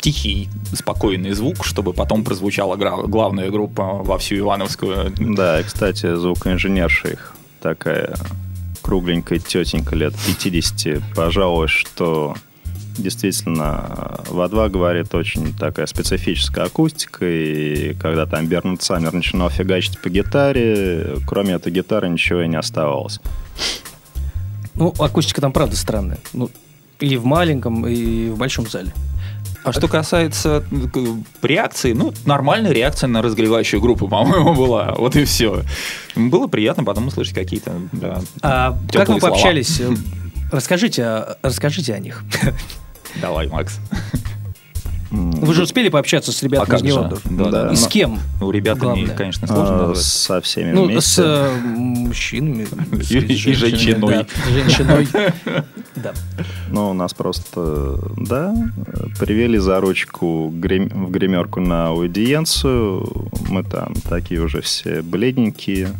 тихий, 0.00 0.50
спокойный 0.74 1.32
звук, 1.32 1.64
чтобы 1.64 1.92
потом 1.94 2.24
прозвучала 2.24 2.76
главная 2.76 3.50
группа 3.50 4.02
во 4.02 4.18
всю 4.18 4.38
Ивановскую. 4.38 5.14
Да, 5.18 5.60
и, 5.60 5.62
кстати, 5.62 6.14
звукоинженерша 6.14 7.08
их 7.08 7.34
такая 7.62 8.14
кругленькая 8.82 9.38
тетенька 9.38 9.96
лет 9.96 10.14
50 10.26 11.02
пожалуй, 11.14 11.68
что 11.68 12.36
действительно 12.96 14.20
в 14.28 14.48
2 14.48 14.68
говорит 14.68 15.14
очень 15.14 15.54
такая 15.54 15.86
специфическая 15.86 16.66
акустика, 16.66 17.24
и 17.26 17.94
когда 17.94 18.26
там 18.26 18.46
Бернард 18.46 18.82
Саммер 18.82 19.12
начинал 19.12 19.50
фигачить 19.50 20.00
по 20.00 20.08
гитаре, 20.10 21.16
кроме 21.26 21.54
этой 21.54 21.72
гитары 21.72 22.08
ничего 22.08 22.42
и 22.42 22.48
не 22.48 22.56
оставалось. 22.56 23.20
Ну, 24.74 24.92
акустика 24.98 25.40
там 25.40 25.52
правда 25.52 25.76
странная. 25.76 26.18
Ну, 26.32 26.50
и 27.00 27.16
в 27.16 27.24
маленьком, 27.24 27.86
и 27.86 28.28
в 28.30 28.38
большом 28.38 28.68
зале. 28.68 28.92
А 29.62 29.72
что 29.72 29.88
касается 29.88 30.62
к- 30.92 31.44
реакции, 31.46 31.92
ну, 31.94 32.12
нормальная 32.26 32.72
реакция 32.72 33.08
на 33.08 33.22
разогревающую 33.22 33.80
группу, 33.80 34.08
по-моему, 34.08 34.54
была. 34.54 34.94
Вот 34.98 35.16
и 35.16 35.24
все. 35.24 35.62
Было 36.16 36.48
приятно 36.48 36.84
потом 36.84 37.06
услышать 37.06 37.34
какие-то, 37.34 37.72
да, 37.92 38.20
А 38.42 38.76
как 38.92 39.08
вы 39.08 39.18
слова. 39.20 39.32
пообщались? 39.34 39.80
Э, 39.80 39.90
Расскажите, 40.52 41.24
расскажите 41.42 41.94
о 41.94 41.98
них. 41.98 42.22
Давай, 43.20 43.48
Макс. 43.48 43.78
Вы 45.10 45.54
же 45.54 45.62
успели 45.62 45.90
пообщаться 45.90 46.32
с 46.32 46.42
А 46.42 46.46
ребятами 46.46 46.70
как 46.70 46.80
из? 46.80 46.84
Неондор? 46.86 47.20
Да, 47.30 47.50
да. 47.50 47.72
И 47.72 47.76
с 47.76 47.82
но- 47.82 47.88
кем? 47.88 48.18
Ну, 48.40 48.50
ребята, 48.50 48.80
Главное. 48.80 49.04
мне, 49.04 49.14
конечно, 49.14 49.46
сложно 49.46 49.90
А, 49.92 49.94
со 49.94 50.40
всеми 50.40 50.72
Ну, 50.72 50.86
вместе. 50.86 51.00
с 51.02 51.18
э, 51.20 51.56
мужчинами. 51.60 52.64
с 53.00 53.10
И- 53.12 53.54
женщиной. 53.54 54.00
да, 54.10 54.26
Женщиной. 54.50 55.08
Да. 55.94 56.12
Ну, 56.70 56.90
у 56.90 56.92
нас 56.92 57.14
просто, 57.14 58.00
да, 58.16 58.52
привели 59.20 59.58
за 59.58 59.78
ручку 59.80 60.50
грим- 60.52 61.06
в 61.06 61.10
гримерку 61.12 61.60
на 61.60 61.88
аудиенцию. 61.88 63.30
Мы 63.48 63.62
там 63.62 63.94
такие 64.08 64.40
уже 64.40 64.60
все 64.62 65.00
бледненькие, 65.02 65.90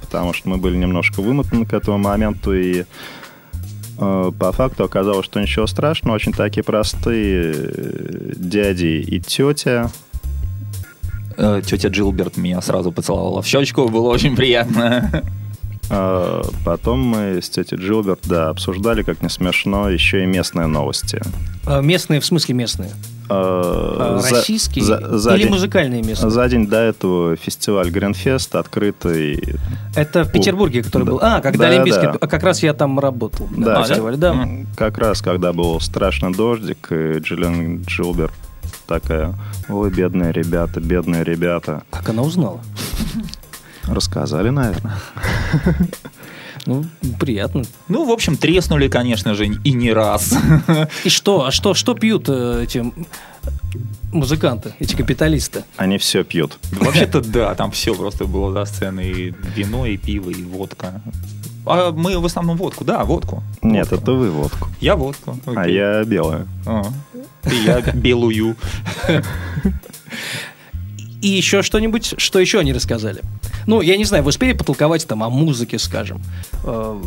потому 0.00 0.32
что 0.32 0.48
мы 0.48 0.56
были 0.56 0.76
немножко 0.76 1.22
вымотаны 1.22 1.64
к 1.64 1.72
этому 1.72 1.98
моменту, 1.98 2.52
и 2.52 2.84
по 3.96 4.52
факту 4.52 4.84
оказалось, 4.84 5.24
что 5.24 5.40
ничего 5.40 5.66
страшного, 5.66 6.14
очень 6.14 6.32
такие 6.32 6.64
простые 6.64 7.52
э, 7.54 8.32
дяди 8.36 9.04
и 9.06 9.20
тетя. 9.20 9.90
Э, 11.36 11.62
Тетя 11.64 11.88
Джилберт 11.88 12.36
меня 12.36 12.60
сразу 12.60 12.92
поцеловала 12.92 13.42
в 13.42 13.46
щечку, 13.46 13.88
было 13.88 14.08
очень 14.08 14.36
приятно. 14.36 15.22
Потом 16.64 17.00
мы 17.00 17.42
с 17.42 17.50
тетей 17.50 17.76
Джилберт, 17.78 18.20
да, 18.24 18.48
обсуждали, 18.48 19.02
как 19.02 19.20
не 19.20 19.28
смешно, 19.28 19.90
еще 19.90 20.22
и 20.22 20.26
местные 20.26 20.66
новости. 20.66 21.20
Местные, 21.66 22.20
в 22.20 22.24
смысле 22.24 22.54
местные? 22.54 22.90
А, 23.34 24.16
А, 24.18 24.18
за- 24.20 24.30
Российские 24.36 24.84
за- 24.84 25.18
за 25.18 25.34
или 25.34 25.44
день- 25.44 25.52
музыкальные 25.52 26.02
местные? 26.02 26.30
За 26.30 26.48
день 26.48 26.66
до 26.66 26.76
этого 26.76 27.34
фестиваль 27.36 27.90
Гринфест 27.90 28.54
открытый. 28.54 29.56
Это 29.96 30.24
в 30.24 30.32
Петербурге, 30.32 30.82
который 30.82 31.04
был. 31.04 31.18
А, 31.22 31.40
когда 31.40 31.68
Да, 31.68 31.74
Олимпийский. 31.74 32.06
да. 32.12 32.26
Как 32.26 32.42
раз 32.42 32.62
я 32.62 32.74
там 32.74 32.98
работал. 32.98 33.48
Да. 33.56 33.78
на 33.80 33.84
фестивале, 33.84 34.16
да. 34.16 34.32
М. 34.32 34.66
Как 34.76 34.98
раз 34.98 35.22
когда 35.22 35.52
был 35.52 35.80
страшный 35.80 36.32
дождик, 36.34 36.88
и 36.90 37.18
Джиллиан 37.18 37.82
Джилберт 37.82 38.32
такая, 38.86 39.34
ой, 39.68 39.90
бедные 39.90 40.32
ребята, 40.32 40.80
бедные 40.80 41.24
ребята. 41.24 41.82
Как 41.90 42.08
она 42.10 42.22
узнала? 42.22 42.60
Рассказали, 43.84 44.50
наверное. 44.50 44.94
Ну, 46.66 46.84
приятно. 47.18 47.62
Ну, 47.88 48.04
в 48.06 48.10
общем, 48.12 48.36
треснули, 48.36 48.88
конечно 48.88 49.34
же, 49.34 49.46
и 49.46 49.72
не 49.72 49.92
раз. 49.92 50.34
И 51.04 51.08
что? 51.08 51.44
А 51.46 51.50
что, 51.50 51.74
что 51.74 51.94
пьют 51.94 52.28
э, 52.28 52.62
эти 52.64 52.84
музыканты, 54.12 54.74
эти 54.78 54.94
капиталисты? 54.94 55.64
Они 55.76 55.98
все 55.98 56.22
пьют. 56.24 56.58
Вообще-то 56.72 57.20
да, 57.20 57.54
там 57.54 57.70
все 57.70 57.94
просто 57.94 58.26
было 58.26 58.52
за 58.52 58.64
сценой. 58.64 59.10
И 59.10 59.34
вино, 59.56 59.86
и 59.86 59.96
пиво, 59.96 60.30
и 60.30 60.42
водка. 60.42 61.00
А 61.64 61.92
мы 61.92 62.18
в 62.18 62.24
основном 62.24 62.56
водку, 62.56 62.84
да, 62.84 63.04
водку. 63.04 63.42
Нет, 63.62 63.90
Водку. 63.90 64.02
это 64.02 64.12
вы 64.12 64.30
водку. 64.30 64.68
Я 64.80 64.96
водку. 64.96 65.38
А 65.46 65.60
окей. 65.62 65.74
я 65.74 66.04
белую. 66.04 66.48
А. 66.66 66.82
И 67.50 67.54
я 67.64 67.80
белую. 67.80 68.56
И 71.22 71.28
еще 71.28 71.62
что-нибудь, 71.62 72.14
что 72.18 72.40
еще 72.40 72.58
они 72.58 72.72
рассказали? 72.72 73.22
Ну, 73.66 73.80
я 73.80 73.96
не 73.96 74.04
знаю, 74.04 74.24
вы 74.24 74.30
успели 74.30 74.52
потолковать 74.54 75.06
там 75.06 75.22
о 75.22 75.30
музыке, 75.30 75.78
скажем? 75.78 76.20
Э, 76.64 77.00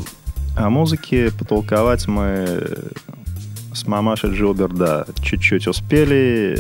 О 0.55 0.69
музыке 0.69 1.31
потолковать 1.37 2.07
мы 2.07 2.57
с 3.73 3.85
мамашей 3.85 4.33
Джилберт, 4.33 4.73
да, 4.73 5.05
чуть-чуть 5.21 5.67
успели. 5.67 6.57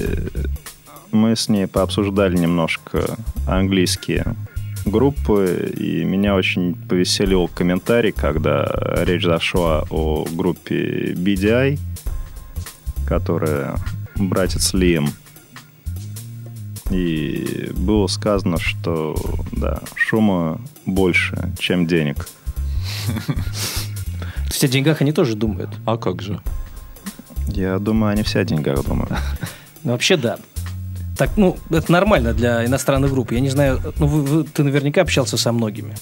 Мы 1.11 1.37
с 1.37 1.47
ней 1.47 1.65
пообсуждали 1.65 2.35
немножко 2.35 3.15
английские 3.47 4.35
группы, 4.85 5.73
и 5.77 6.03
меня 6.03 6.35
очень 6.35 6.75
повеселил 6.75 7.47
комментарий, 7.47 8.11
когда 8.11 8.69
речь 9.05 9.23
зашла 9.23 9.85
о 9.89 10.25
группе 10.29 11.13
BDI, 11.13 11.79
которая 13.07 13.77
братец 14.15 14.73
Лием. 14.73 15.07
И 16.91 17.71
было 17.75 18.07
сказано, 18.07 18.59
что 18.59 19.15
да, 19.51 19.81
шума 19.95 20.61
больше, 20.85 21.51
чем 21.57 21.87
денег. 21.87 22.27
То 23.25 24.51
есть 24.51 24.63
о 24.63 24.67
деньгах 24.67 25.01
они 25.01 25.11
тоже 25.11 25.35
думают. 25.35 25.69
А 25.85 25.97
как 25.97 26.21
же? 26.21 26.39
Я 27.47 27.79
думаю, 27.79 28.11
они 28.13 28.23
все 28.23 28.39
о 28.39 28.43
деньгах 28.43 28.83
думают. 28.85 29.11
Ну, 29.83 29.91
вообще, 29.91 30.17
да. 30.17 30.37
Так, 31.17 31.31
ну, 31.37 31.57
это 31.69 31.91
нормально 31.91 32.33
для 32.33 32.65
иностранных 32.65 33.11
групп. 33.11 33.31
Я 33.31 33.39
не 33.39 33.49
знаю, 33.49 33.81
ну, 33.99 34.07
вы- 34.07 34.21
вы- 34.23 34.43
ты 34.43 34.63
наверняка 34.63 35.01
общался 35.01 35.37
со 35.37 35.51
многими 35.51 35.95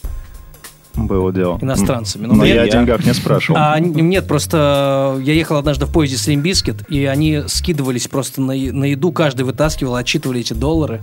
Было 0.96 1.34
дело. 1.34 1.58
иностранцами. 1.62 2.28
Но 2.28 2.46
я 2.46 2.56
я- 2.56 2.62
о 2.64 2.70
деньгах 2.70 3.04
не 3.06 3.14
спрашивал. 3.14 3.58
А, 3.60 3.80
нет, 3.80 4.28
просто 4.28 5.20
я 5.24 5.34
ехал 5.34 5.58
однажды 5.58 5.86
в 5.88 5.92
поезде 5.92 6.18
с 6.18 6.28
Limp 6.28 6.50
Bizkit, 6.50 6.90
и 6.90 7.06
они 7.06 7.42
скидывались 7.48 8.08
просто 8.08 8.42
на, 8.42 8.54
на 8.54 8.86
еду, 8.86 9.12
каждый 9.12 9.42
вытаскивал, 9.44 9.96
отчитывали 9.96 10.42
эти 10.42 10.54
доллары. 10.54 11.02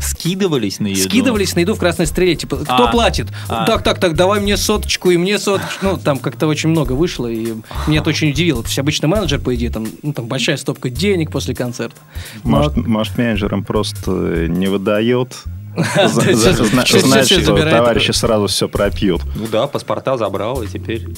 Скидывались 0.00 0.80
на 0.80 0.88
еду? 0.88 1.00
Скидывались 1.08 1.54
на 1.54 1.60
еду 1.60 1.74
в 1.74 1.78
красной 1.78 2.06
стреле, 2.06 2.34
типа, 2.36 2.56
кто 2.58 2.88
А. 2.88 2.90
платит? 2.90 3.28
А. 3.48 3.64
Так, 3.64 3.82
так, 3.82 3.98
так, 4.00 4.14
давай 4.14 4.38
мне 4.40 4.56
соточку 4.58 5.10
и 5.10 5.16
мне 5.16 5.38
соточку. 5.38 5.86
Ну, 5.86 5.96
там 5.96 6.18
как-то 6.18 6.46
очень 6.46 6.68
много 6.68 6.92
вышло, 6.92 7.26
и 7.26 7.54
меня 7.86 8.00
это 8.00 8.10
очень 8.10 8.30
удивило. 8.30 8.62
То 8.62 8.68
есть 8.68 8.78
обычно 8.78 9.08
менеджер, 9.08 9.40
по 9.40 9.54
идее, 9.54 9.70
там, 9.70 9.86
ну, 10.02 10.12
там 10.12 10.26
большая 10.26 10.58
стопка 10.58 10.90
денег 10.90 11.30
после 11.30 11.54
концерта. 11.54 11.96
Но- 12.42 12.50
Может, 12.58 12.76
может, 12.76 13.18
менеджерам 13.18 13.64
просто 13.64 14.46
не 14.48 14.66
выдает. 14.66 15.42
Да, 15.76 16.08
За- 16.08 16.20
всё- 16.20 16.34
за- 16.34 16.52
всё- 16.54 16.64
зна- 16.64 16.84
всё- 16.84 16.98
Знать, 17.00 17.26
всё 17.26 17.40
что 17.40 17.56
товарищи 17.56 18.12
сразу 18.12 18.46
все 18.46 18.68
пропьют. 18.68 19.22
Ну 19.34 19.46
да, 19.50 19.66
паспорта 19.66 20.16
забрал, 20.16 20.62
и 20.62 20.66
теперь... 20.66 21.06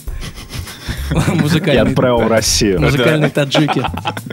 И 1.10 1.30
музыкальные, 1.32 1.82
отправил 1.82 2.18
в 2.18 2.26
Россию. 2.28 2.80
музыкальные 2.80 3.30
таджики. 3.30 3.82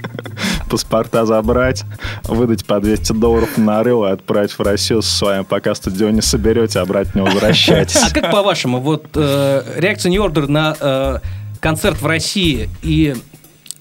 Паспорта 0.69 1.25
забрать, 1.25 1.83
выдать 2.23 2.65
по 2.65 2.79
200 2.79 3.13
долларов 3.13 3.57
на 3.57 3.65
нарыл 3.77 4.05
и 4.05 4.09
отправить 4.11 4.51
в 4.51 4.59
Россию 4.61 5.01
с 5.03 5.21
вами, 5.21 5.43
пока 5.43 5.75
стадион 5.75 6.13
не 6.15 6.21
соберете, 6.21 6.79
обратно 6.79 7.19
не 7.19 7.25
возвращайтесь. 7.25 8.01
А 8.03 8.09
как 8.13 8.31
по-вашему, 8.31 8.79
вот 8.79 9.05
э, 9.15 9.63
реакция 9.77 10.11
New 10.11 10.23
Order 10.25 10.47
на 10.47 10.75
э, 10.79 11.19
концерт 11.59 12.01
в 12.01 12.05
России 12.07 12.69
и 12.81 13.15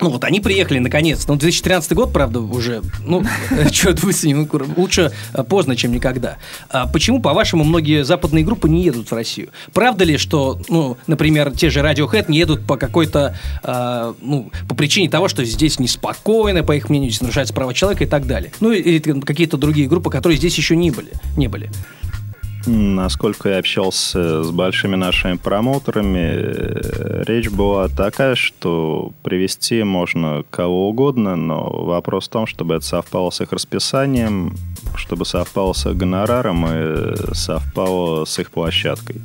ну 0.02 0.10
вот 0.10 0.24
они 0.24 0.40
приехали 0.40 0.78
наконец. 0.78 1.26
Ну, 1.28 1.36
2013 1.36 1.92
год, 1.92 2.12
правда, 2.12 2.40
уже, 2.40 2.82
ну, 3.06 3.22
ну, 4.24 4.46
кур- 4.46 4.66
лучше 4.76 5.12
э, 5.32 5.44
поздно, 5.44 5.76
чем 5.76 5.92
никогда. 5.92 6.38
А 6.68 6.86
почему, 6.86 7.20
по-вашему, 7.20 7.64
многие 7.64 8.04
западные 8.04 8.44
группы 8.44 8.68
не 8.68 8.82
едут 8.82 9.10
в 9.10 9.14
Россию? 9.14 9.50
Правда 9.72 10.04
ли, 10.04 10.18
что, 10.18 10.60
ну, 10.68 10.96
например, 11.06 11.52
те 11.52 11.70
же 11.70 11.80
Radiohead 11.80 12.26
не 12.28 12.38
едут 12.38 12.66
по 12.66 12.76
какой-то, 12.76 13.36
э, 13.62 14.14
ну, 14.20 14.50
по 14.68 14.74
причине 14.74 15.08
того, 15.08 15.28
что 15.28 15.44
здесь 15.44 15.78
неспокойно, 15.78 16.62
по 16.62 16.72
их 16.72 16.90
мнению, 16.90 17.10
здесь 17.10 17.20
нарушаются 17.22 17.54
права 17.54 17.72
человека 17.72 18.04
и 18.04 18.08
так 18.08 18.26
далее? 18.26 18.52
Ну, 18.60 18.72
или 18.72 18.98
какие-то 19.20 19.56
другие 19.56 19.88
группы, 19.88 20.10
которые 20.10 20.36
здесь 20.36 20.56
еще 20.56 20.76
не 20.76 20.90
были, 20.90 21.12
не 21.36 21.48
были. 21.48 21.70
Насколько 22.66 23.48
я 23.48 23.58
общался 23.58 24.44
с 24.44 24.50
большими 24.52 24.94
нашими 24.94 25.36
промоутерами, 25.36 26.30
э, 26.32 27.24
речь 27.26 27.50
была 27.50 27.88
такая, 27.88 28.36
что 28.36 29.12
привести 29.24 29.82
можно 29.82 30.44
кого 30.50 30.88
угодно, 30.88 31.34
но 31.34 31.68
вопрос 31.68 32.26
в 32.28 32.30
том, 32.30 32.46
чтобы 32.46 32.74
это 32.76 32.84
совпало 32.84 33.30
с 33.30 33.40
их 33.40 33.52
расписанием, 33.52 34.54
чтобы 34.94 35.24
совпало 35.24 35.72
с 35.72 35.86
их 35.86 35.96
гонораром 35.96 36.66
и 36.66 37.34
совпало 37.34 38.24
с 38.26 38.38
их 38.38 38.52
площадкой. 38.52 39.20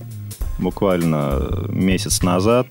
Буквально 0.57 1.67
месяц 1.69 2.23
назад 2.23 2.65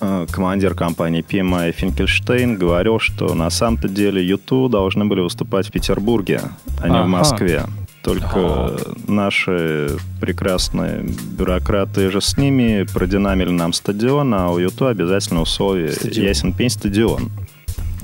э, 0.00 0.26
командир 0.28 0.74
компании 0.74 1.24
PMI 1.24 1.70
Финкельштейн 1.70 2.56
говорил, 2.58 2.98
что 2.98 3.32
на 3.34 3.48
самом-то 3.50 3.88
деле 3.88 4.26
YouTube 4.26 4.72
должны 4.72 5.04
были 5.04 5.20
выступать 5.20 5.68
в 5.68 5.70
Петербурге, 5.70 6.40
а 6.82 6.88
не 6.88 6.96
Ага. 6.96 7.04
в 7.04 7.08
Москве. 7.08 7.62
Только 8.04 8.76
наши 9.08 9.96
прекрасные 10.20 11.02
бюрократы 11.38 12.10
же 12.10 12.20
с 12.20 12.36
ними 12.36 12.86
продинамили 12.92 13.50
нам 13.50 13.72
стадион, 13.72 14.34
а 14.34 14.50
у 14.50 14.58
YouTube 14.58 14.88
обязательно 14.88 15.40
условие 15.40 15.92
Стадион. 15.92 16.26
ясен 16.26 16.52
пень 16.52 16.68
стадион. 16.70 17.30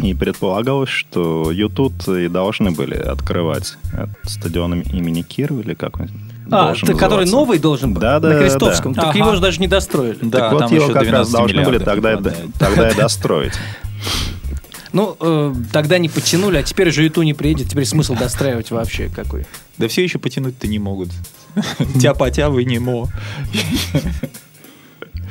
И 0.02 0.14
предполагалось, 0.14 0.88
что 0.88 1.50
YouTube 1.52 2.08
и 2.08 2.28
должны 2.28 2.70
были 2.70 2.94
открывать 2.94 3.76
этот 3.92 4.16
стадион 4.30 4.80
имени 4.80 5.20
Кирова 5.20 5.60
или 5.60 5.74
как 5.74 6.00
он 6.00 6.08
А, 6.50 6.74
ты, 6.74 6.94
который 6.94 7.26
новый 7.26 7.58
должен 7.58 7.92
был? 7.92 8.00
Да, 8.00 8.18
да, 8.18 8.30
На 8.30 8.38
Крестовском. 8.40 8.94
да. 8.94 9.02
Так 9.02 9.10
Ага. 9.10 9.18
его 9.18 9.34
же 9.34 9.40
даже 9.42 9.60
не 9.60 9.68
достроили. 9.68 10.16
Да, 10.22 10.38
так 10.38 10.52
вот 10.52 10.58
там 10.60 10.72
его 10.72 10.84
еще 10.84 10.94
как 10.94 11.10
раз 11.10 11.28
12 11.28 11.32
должны 11.32 11.64
были 11.64 11.78
тогда, 11.84 12.16
тогда 12.58 12.90
и 12.90 12.94
достроить. 12.96 13.52
Ну, 14.92 15.16
э, 15.20 15.54
тогда 15.72 15.98
не 15.98 16.08
подтянули, 16.08 16.58
а 16.58 16.62
теперь 16.62 16.90
же 16.90 17.02
YouTube 17.04 17.24
не 17.24 17.34
приедет. 17.34 17.68
Теперь 17.68 17.84
смысл 17.84 18.14
достраивать 18.14 18.70
вообще 18.70 19.08
какой? 19.14 19.46
Да 19.78 19.88
все 19.88 20.02
еще 20.02 20.18
потянуть-то 20.18 20.66
не 20.66 20.78
могут. 20.78 21.10
Тяпа-тявы 22.00 22.64
не 22.64 22.78
мо. 22.78 23.08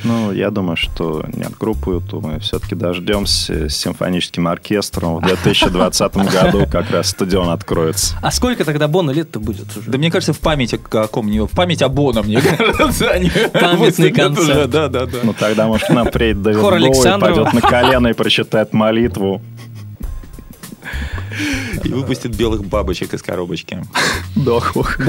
Ну, 0.04 0.32
я 0.32 0.50
думаю, 0.50 0.78
что 0.78 1.26
нет, 1.34 1.52
группу 1.60 1.98
эту 1.98 2.22
мы 2.22 2.40
все-таки 2.40 2.76
дождемся 2.76 3.70
с 3.70 3.76
симфоническим 3.76 4.48
оркестром. 4.48 5.18
В 5.18 5.22
2020 5.22 6.14
году 6.32 6.66
как 6.72 6.90
раз 6.92 7.10
стадион 7.10 7.50
откроется. 7.50 8.16
А 8.22 8.32
сколько 8.32 8.64
тогда 8.64 8.88
Бона 8.88 9.12
лет-то 9.12 9.40
будет 9.40 9.76
уже? 9.76 9.90
Да 9.90 9.98
мне 9.98 10.12
кажется, 10.12 10.34
в 10.34 10.40
память 10.40 10.74
о 10.74 10.78
каком-нибудь, 10.78 11.52
в 11.52 11.56
память 11.56 11.82
о 11.82 11.90
Бона, 11.90 12.24
мне 12.24 12.42
кажется, 12.42 13.10
они 13.10 13.32
Памятный 13.54 14.12
концерт. 14.12 14.70
Да, 14.70 14.88
да, 14.88 15.06
да. 15.06 15.18
Ну, 15.24 15.34
тогда, 15.34 15.68
может, 15.68 15.88
к 15.88 15.92
нам 15.92 16.08
приедет 16.08 16.44
Дэвид 16.44 16.60
Хор 16.60 16.80
Боуи, 16.80 17.20
пойдет 17.20 17.54
на 17.54 17.62
колено 17.62 18.08
и 18.08 18.14
прочитает 18.14 18.74
молитву. 18.74 19.42
И 21.84 21.90
выпустит 21.90 22.36
белых 22.36 22.66
бабочек 22.66 23.14
из 23.14 23.22
коробочки. 23.22 23.84
Дохлых. 24.36 25.00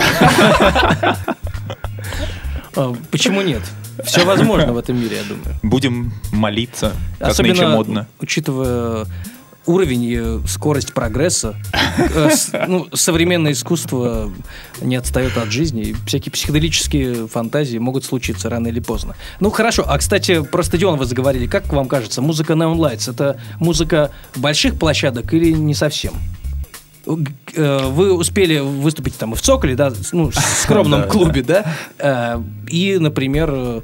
А, 2.77 2.95
почему 3.11 3.43
нет? 3.43 3.63
Все 4.05 4.25
возможно 4.25 4.73
в 4.73 4.79
этом 4.79 5.01
мире, 5.01 5.17
я 5.17 5.23
думаю. 5.25 5.57
Будем 5.63 6.13
молиться, 6.33 6.93
как 7.19 7.29
нынче 7.39 7.53
Особенно 7.53 7.69
модно. 7.77 8.07
учитывая 8.21 9.07
уровень 9.67 10.03
и 10.05 10.49
скорость 10.49 10.95
прогресса. 10.95 11.55
Э, 11.99 12.31
ну, 12.67 12.89
современное 12.95 13.53
искусство 13.53 14.31
не 14.81 14.97
отстает 14.97 15.37
от 15.37 15.51
жизни. 15.51 15.83
и 15.83 15.97
Всякие 16.07 16.33
психоделические 16.33 17.29
фантазии 17.29 17.79
могут 17.79 18.05
случиться 18.05 18.49
рано 18.49 18.69
или 18.69 18.81
поздно. 18.81 19.17
Ну, 19.39 19.51
хорошо. 19.51 19.85
А, 19.87 19.99
кстати, 19.99 20.43
про 20.43 20.63
стадион 20.63 20.99
вы 20.99 21.05
заговорили. 21.05 21.47
Как 21.47 21.71
вам 21.73 21.89
кажется, 21.89 22.23
музыка 22.23 22.55
Neon 22.55 22.77
Lights– 22.77 23.11
это 23.13 23.39
музыка 23.59 24.11
больших 24.35 24.79
площадок 24.79 25.33
или 25.35 25.53
не 25.53 25.75
совсем? 25.75 26.15
Э, 27.07 27.89
Вы 27.89 28.13
успели 28.13 28.59
выступить 28.59 29.17
там 29.17 29.33
и 29.33 29.37
в 29.37 29.43
Цоколе, 29.43 29.75
да, 29.75 29.93
ну, 30.13 30.31
в 30.31 30.35
скромном 30.63 31.09
клубе, 31.09 31.43
да, 31.43 31.65
Э, 31.99 32.41
и, 32.69 32.99
например, 32.99 33.51
э, 33.53 33.81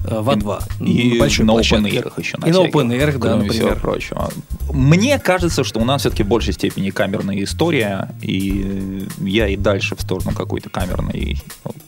в 0.00 0.28
А2. 0.28 0.62
И 0.86 1.18
на 1.18 1.52
open 1.52 1.84
air 1.84 2.12
еще. 2.16 2.38
И 2.44 2.50
на 2.50 2.56
open 2.56 2.88
air, 2.96 3.18
да, 3.18 3.36
например. 3.36 3.80
прочего. 3.80 4.30
Мне 4.72 5.18
кажется, 5.18 5.64
что 5.64 5.80
у 5.80 5.84
нас 5.84 6.02
все-таки 6.02 6.22
в 6.22 6.28
большей 6.28 6.52
степени 6.54 6.90
камерная 6.90 7.42
история, 7.42 8.10
и 8.22 9.06
я 9.20 9.48
и 9.48 9.56
дальше 9.56 9.96
в 9.96 10.00
сторону 10.00 10.32
какой-то 10.32 10.70
камерной, 10.70 11.38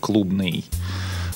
клубной 0.00 0.64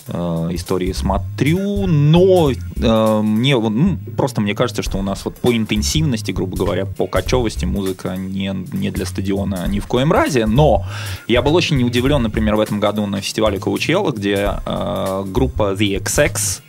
э, 0.09 0.49
истории 0.53 0.93
смотрю, 0.93 1.87
но 1.87 2.51
э, 2.51 3.21
мне 3.23 3.59
ну, 3.59 3.99
просто 4.17 4.41
мне 4.41 4.55
кажется, 4.55 4.83
что 4.83 4.99
у 4.99 5.03
нас 5.03 5.25
вот 5.25 5.37
по 5.37 5.57
интенсивности, 5.57 6.33
грубо 6.33 6.57
говоря, 6.57 6.87
по 6.87 7.07
кочевости 7.07 7.65
музыка 7.65 8.17
не, 8.17 8.55
не 8.73 8.91
для 8.91 9.07
стадиона 9.07 9.67
ни 9.69 9.81
в 9.81 9.87
коем 9.87 10.13
разе, 10.13 10.47
но 10.47 10.85
я 11.29 11.43
был 11.43 11.55
очень 11.55 11.83
удивлен, 11.83 12.23
например, 12.23 12.57
в 12.57 12.61
этом 12.61 12.81
году 12.81 13.07
на 13.07 13.21
фестивале 13.21 13.59
Коучелла, 13.59 14.13
где 14.13 14.55
э, 14.65 15.25
группа 15.27 15.73
The 15.73 16.03
XX 16.03 16.63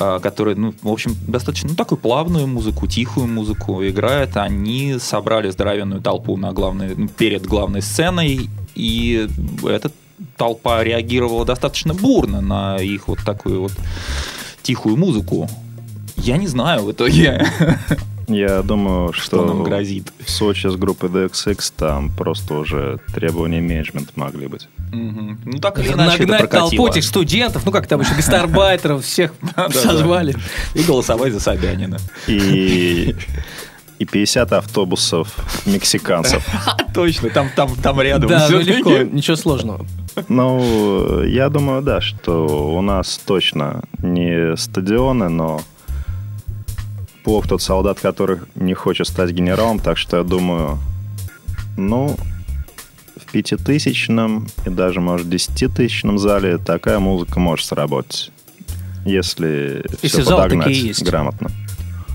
э, 0.00 0.20
которые, 0.22 0.56
ну, 0.56 0.74
в 0.82 0.90
общем, 0.90 1.16
достаточно 1.26 1.70
ну, 1.70 1.76
такую 1.76 1.98
плавную 1.98 2.46
музыку, 2.46 2.86
тихую 2.86 3.26
музыку 3.26 3.84
играют. 3.84 4.36
Они 4.36 4.96
собрали 4.98 5.50
здоровенную 5.50 6.00
толпу 6.00 6.36
на 6.36 6.52
главной, 6.52 6.94
ну, 6.96 7.08
перед 7.08 7.46
главной 7.46 7.82
сценой, 7.82 8.48
и 8.74 9.28
эта 9.64 9.90
толпа 10.36 10.82
реагировала 10.82 11.44
достаточно 11.44 11.94
бурно 11.94 12.40
на 12.40 12.76
их 12.76 13.08
вот 13.08 13.20
такую 13.24 13.62
вот 13.62 13.72
тихую 14.62 14.96
музыку. 14.96 15.48
Я 16.16 16.36
не 16.36 16.46
знаю 16.46 16.84
в 16.84 16.92
итоге, 16.92 17.46
Я 18.28 18.62
думаю, 18.62 19.12
что, 19.12 19.24
что 19.24 19.44
нам 19.46 19.64
грозит. 19.64 20.12
в 20.24 20.30
Сочи 20.30 20.68
с 20.68 20.76
группой 20.76 21.10
DXX 21.10 21.72
там 21.76 22.10
просто 22.10 22.54
уже 22.54 22.98
требования 23.12 23.60
менеджмента 23.60 24.12
могли 24.16 24.46
быть. 24.46 24.68
Мгм. 24.92 25.40
Ну, 25.44 25.58
так 25.58 25.78
или 25.80 25.88
иначе 25.92 26.24
Нагнать 26.24 26.50
толпу 26.50 26.86
этих 26.88 27.04
студентов, 27.04 27.66
ну 27.66 27.72
как 27.72 27.86
там 27.86 28.00
еще, 28.00 28.14
гастарбайтеров, 28.14 29.04
всех 29.04 29.34
созвали. 29.72 30.34
И 30.74 30.82
голосовать 30.82 31.32
за 31.32 31.40
Собянина. 31.40 31.98
И, 32.28 33.14
и 33.98 34.04
50 34.04 34.52
автобусов 34.52 35.34
мексиканцев. 35.66 36.46
Точно, 36.94 37.30
там, 37.30 37.48
там, 37.54 37.74
там 37.76 38.00
рядом. 38.00 38.28
Да, 38.28 38.48
ну 38.50 38.60
легко, 38.60 38.98
ничего 39.02 39.36
сложного. 39.36 39.86
Ну, 40.28 41.22
я 41.24 41.48
думаю, 41.48 41.82
да, 41.82 42.00
что 42.00 42.76
у 42.76 42.80
нас 42.80 43.20
точно 43.24 43.82
не 43.98 44.56
стадионы, 44.56 45.28
но 45.28 45.60
плох 47.24 47.48
тот 47.48 47.62
солдат, 47.62 47.98
который 47.98 48.38
не 48.54 48.74
хочет 48.74 49.08
стать 49.08 49.30
генералом, 49.30 49.80
так 49.80 49.98
что 49.98 50.18
я 50.18 50.22
думаю, 50.22 50.78
ну, 51.76 52.16
в 53.16 53.32
пятитысячном 53.32 54.46
и 54.64 54.70
даже, 54.70 55.00
может, 55.00 55.28
десятитысячном 55.28 56.18
зале 56.18 56.58
такая 56.58 57.00
музыка 57.00 57.40
может 57.40 57.66
сработать. 57.66 58.30
Если, 59.04 59.84
Если 60.02 60.22
все 60.22 60.24
подогнать 60.24 60.68
такие 60.68 60.86
есть. 60.88 61.02
грамотно. 61.02 61.50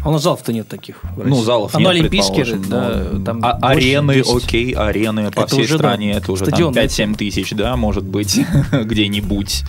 А 0.04 0.10
у 0.10 0.12
нас 0.14 0.24
залов-то 0.24 0.54
нет 0.54 0.68
таких. 0.68 1.02
Ну, 1.18 1.42
залов 1.44 1.76
Оно 1.76 1.92
нет, 1.92 2.02
олимпийские, 2.02 2.46
предположим, 2.46 2.70
да, 2.70 3.10
но- 3.14 3.26
там 3.26 3.40
А- 3.44 3.60
арены, 3.70 4.16
10. 4.16 4.44
окей, 4.46 4.72
арены 4.74 5.30
по 5.32 5.42
Это 5.42 5.48
всей 5.48 5.66
уже, 5.66 5.74
да, 5.74 5.78
стране, 5.80 6.12
это 6.14 6.32
уже 6.32 6.46
там 6.46 6.54
стадионные 6.54 6.86
5-7 6.86 7.16
тысяч, 7.16 7.52
да, 7.52 7.76
может 7.76 8.06
быть, 8.06 8.40
где-нибудь. 8.72 9.64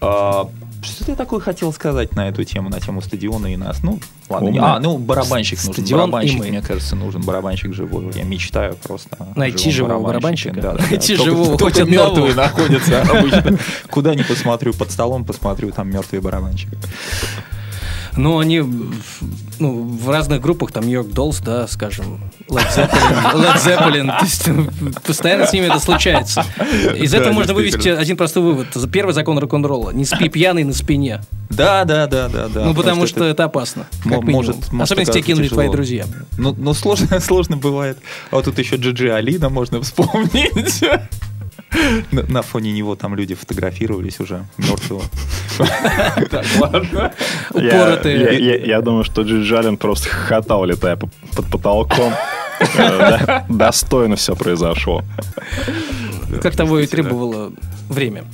А, 0.00 0.48
Что 0.80 1.04
ты 1.06 1.16
такое 1.16 1.40
хотел 1.40 1.72
сказать 1.72 2.14
на 2.14 2.28
эту 2.28 2.44
тему, 2.44 2.68
на 2.68 2.80
тему 2.80 3.00
стадиона 3.02 3.52
и 3.52 3.56
нас? 3.56 3.82
Ну, 3.82 3.98
ладно. 4.28 4.48
Умно. 4.48 4.64
А, 4.76 4.80
ну, 4.80 4.96
барабанщик 4.96 5.58
нужен. 5.58 5.72
Стадион 5.72 6.00
барабанщик, 6.10 6.40
мне 6.40 6.62
кажется, 6.62 6.94
нужен. 6.96 7.22
Барабанщик 7.22 7.74
живой. 7.74 8.12
Я 8.14 8.22
мечтаю 8.24 8.76
просто. 8.76 9.16
Найти 9.34 9.70
живого 9.72 10.00
барабанщике. 10.04 10.52
барабанщика? 10.52 10.60
Да, 10.60 10.72
да, 10.72 10.78
да. 10.84 10.90
Найти 10.90 11.16
живого, 11.16 11.58
только 11.58 11.80
хоть 11.80 11.88
мертвые 11.90 12.34
находятся 12.34 13.02
обычно. 13.02 13.58
Куда 13.90 14.14
ни 14.14 14.22
посмотрю, 14.22 14.72
под 14.72 14.90
столом 14.92 15.24
посмотрю, 15.24 15.72
там 15.72 15.90
мертвый 15.90 16.20
барабанщик. 16.20 16.68
Ну, 18.18 18.38
они 18.38 18.64
ну, 19.60 19.82
в 19.84 20.10
разных 20.10 20.40
группах, 20.40 20.72
там 20.72 20.84
Нью-Йорк 20.84 21.08
Доллс, 21.10 21.38
да, 21.38 21.68
скажем, 21.68 22.20
Led 22.48 22.66
Zeppelin, 22.74 23.34
Led 23.34 23.56
Zeppelin, 23.56 24.18
то 24.18 24.24
есть, 24.24 24.46
ну, 24.48 24.92
постоянно 25.04 25.46
с 25.46 25.52
ними 25.52 25.66
это 25.66 25.78
случается. 25.78 26.44
Из 26.96 27.14
этого 27.14 27.32
можно 27.32 27.54
вывести 27.54 27.88
один 27.88 28.16
простой 28.16 28.42
вывод. 28.42 28.68
Первый 28.92 29.12
закон 29.12 29.38
рок-н-ролла. 29.38 29.90
Не 29.90 30.04
спи 30.04 30.28
пьяный 30.28 30.64
на 30.64 30.72
спине. 30.72 31.22
Да, 31.48 31.84
да, 31.84 32.06
да, 32.06 32.28
да, 32.28 32.48
да. 32.48 32.64
ну, 32.64 32.74
потому 32.74 33.06
что 33.06 33.24
это 33.24 33.44
опасно. 33.44 33.86
Как 34.04 34.22
может- 34.24 34.56
Особенно, 34.80 35.00
если 35.00 35.12
тебя 35.12 35.22
кинули 35.22 35.48
твои 35.48 35.68
друзья. 35.68 36.04
Ну, 36.36 36.54
ну 36.58 36.74
сложно, 36.74 37.20
сложно 37.20 37.56
бывает. 37.56 37.98
А 38.30 38.36
вот 38.36 38.46
тут 38.46 38.58
еще 38.58 38.76
Джиджи 38.76 39.10
Алина 39.10 39.48
можно 39.48 39.80
вспомнить. 39.80 40.84
На, 42.10 42.42
фоне 42.42 42.72
него 42.72 42.96
там 42.96 43.14
люди 43.14 43.34
фотографировались 43.34 44.20
уже 44.20 44.44
мертвого. 44.56 45.02
Так, 46.30 46.44
ладно. 46.60 47.12
Я, 47.54 47.60
Упоротые. 47.68 48.38
я- 48.44 48.56
думаю, 48.80 49.04
что 49.04 49.22
Джиджалин 49.22 49.76
просто 49.76 50.08
хохотал, 50.08 50.64
летая 50.64 50.96
по- 50.96 51.10
под 51.36 51.46
потолком. 51.50 52.12
Э, 52.76 53.42
Достойно 53.48 54.16
все 54.16 54.34
произошло. 54.34 55.02
Как 56.42 56.56
того 56.56 56.78
и 56.80 56.86
требовало 56.86 57.52
время. 57.88 58.24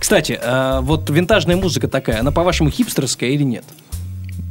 Кстати, 0.00 0.38
а 0.42 0.80
вот 0.80 1.10
винтажная 1.10 1.56
музыка 1.56 1.88
такая, 1.88 2.20
она, 2.20 2.30
по-вашему, 2.30 2.70
хипстерская 2.70 3.30
или 3.30 3.42
нет? 3.42 3.64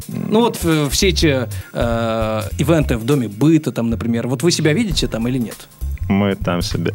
Ну 0.08 0.40
вот 0.42 0.60
э, 0.64 0.88
все 0.92 1.10
эти 1.10 1.48
э, 1.74 2.42
ивенты 2.58 2.98
в 2.98 3.04
доме 3.04 3.28
быта, 3.28 3.72
там, 3.72 3.90
например, 3.90 4.28
вот 4.28 4.44
вы 4.44 4.52
себя 4.52 4.74
видите 4.74 5.08
там 5.08 5.28
или 5.28 5.38
нет? 5.38 5.68
Мы 6.08 6.36
там 6.36 6.62
себя 6.62 6.92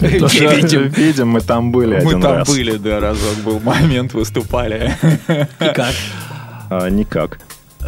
Не 0.00 0.08
видим. 0.62 0.88
видим, 0.88 1.28
мы 1.28 1.40
там 1.40 1.72
были 1.72 2.00
Мы 2.02 2.20
там 2.20 2.44
были, 2.44 2.76
да, 2.76 3.00
разок 3.00 3.36
был 3.44 3.60
момент, 3.60 4.14
выступали. 4.14 4.94
И 5.28 5.64
как? 5.74 5.94
А, 6.70 6.88
никак. 6.88 7.38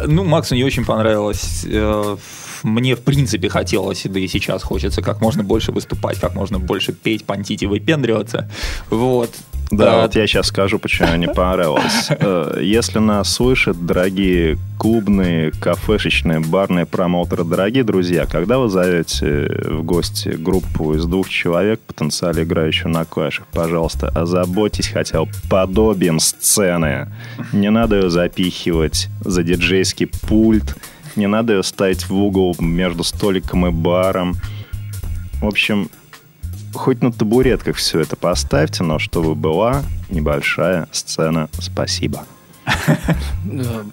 Ну, 0.05 0.23
Максу 0.23 0.55
не 0.55 0.63
очень 0.63 0.85
понравилось. 0.85 1.65
Э, 1.67 2.17
Мне, 2.63 2.95
в 2.95 3.01
принципе, 3.01 3.49
хотелось, 3.49 4.03
да 4.05 4.19
и 4.19 4.27
сейчас 4.27 4.63
хочется 4.63 5.01
как 5.01 5.21
можно 5.21 5.43
больше 5.43 5.71
выступать, 5.71 6.19
как 6.19 6.35
можно 6.35 6.59
больше 6.59 6.93
петь, 6.93 7.25
понтить 7.25 7.63
и 7.63 7.67
выпендриваться. 7.67 8.49
Вот. 8.89 9.29
Да, 9.71 9.99
А, 9.99 10.01
вот 10.03 10.15
я 10.15 10.25
сейчас 10.25 10.47
скажу, 10.47 10.79
почему 10.79 11.15
не 11.15 11.27
понравилось. 11.27 12.09
Э, 12.19 12.59
Если 12.61 12.99
нас 12.99 13.31
слышат, 13.33 13.85
дорогие 13.85 14.57
клубные, 14.77 15.51
кафешечные, 15.51 16.39
барные 16.39 16.85
промоутеры, 16.85 17.43
дорогие 17.43 17.83
друзья, 17.83 18.25
когда 18.25 18.57
вы 18.57 18.69
зовете 18.69 19.61
в 19.69 19.83
гости 19.83 20.29
группу 20.29 20.95
из 20.95 21.05
двух 21.05 21.29
человек, 21.29 21.79
потенциально 21.81 22.41
играющую 22.43 22.89
на 22.91 23.05
клавишах, 23.05 23.45
пожалуйста, 23.47 24.09
озаботьтесь 24.09 24.87
хотя 24.87 25.23
бы 25.23 25.31
подобием 25.49 26.19
сцены. 26.19 27.07
Не 27.53 27.69
надо 27.69 27.97
ее 27.97 28.09
запихивать 28.09 29.07
за 29.21 29.43
диджейский 29.43 30.07
пульт, 30.07 30.75
не 31.15 31.27
надо 31.27 31.53
ее 31.53 31.63
ставить 31.63 32.09
в 32.09 32.15
угол 32.15 32.55
между 32.59 33.03
столиком 33.03 33.67
и 33.67 33.71
баром. 33.71 34.35
В 35.41 35.45
общем, 35.45 35.89
хоть 36.73 37.01
на 37.01 37.11
табуретках 37.11 37.77
все 37.77 37.99
это 37.99 38.15
поставьте, 38.15 38.83
но 38.83 38.99
чтобы 38.99 39.35
была 39.35 39.83
небольшая 40.09 40.87
сцена. 40.91 41.49
Спасибо. 41.59 42.25
Э, 42.65 43.83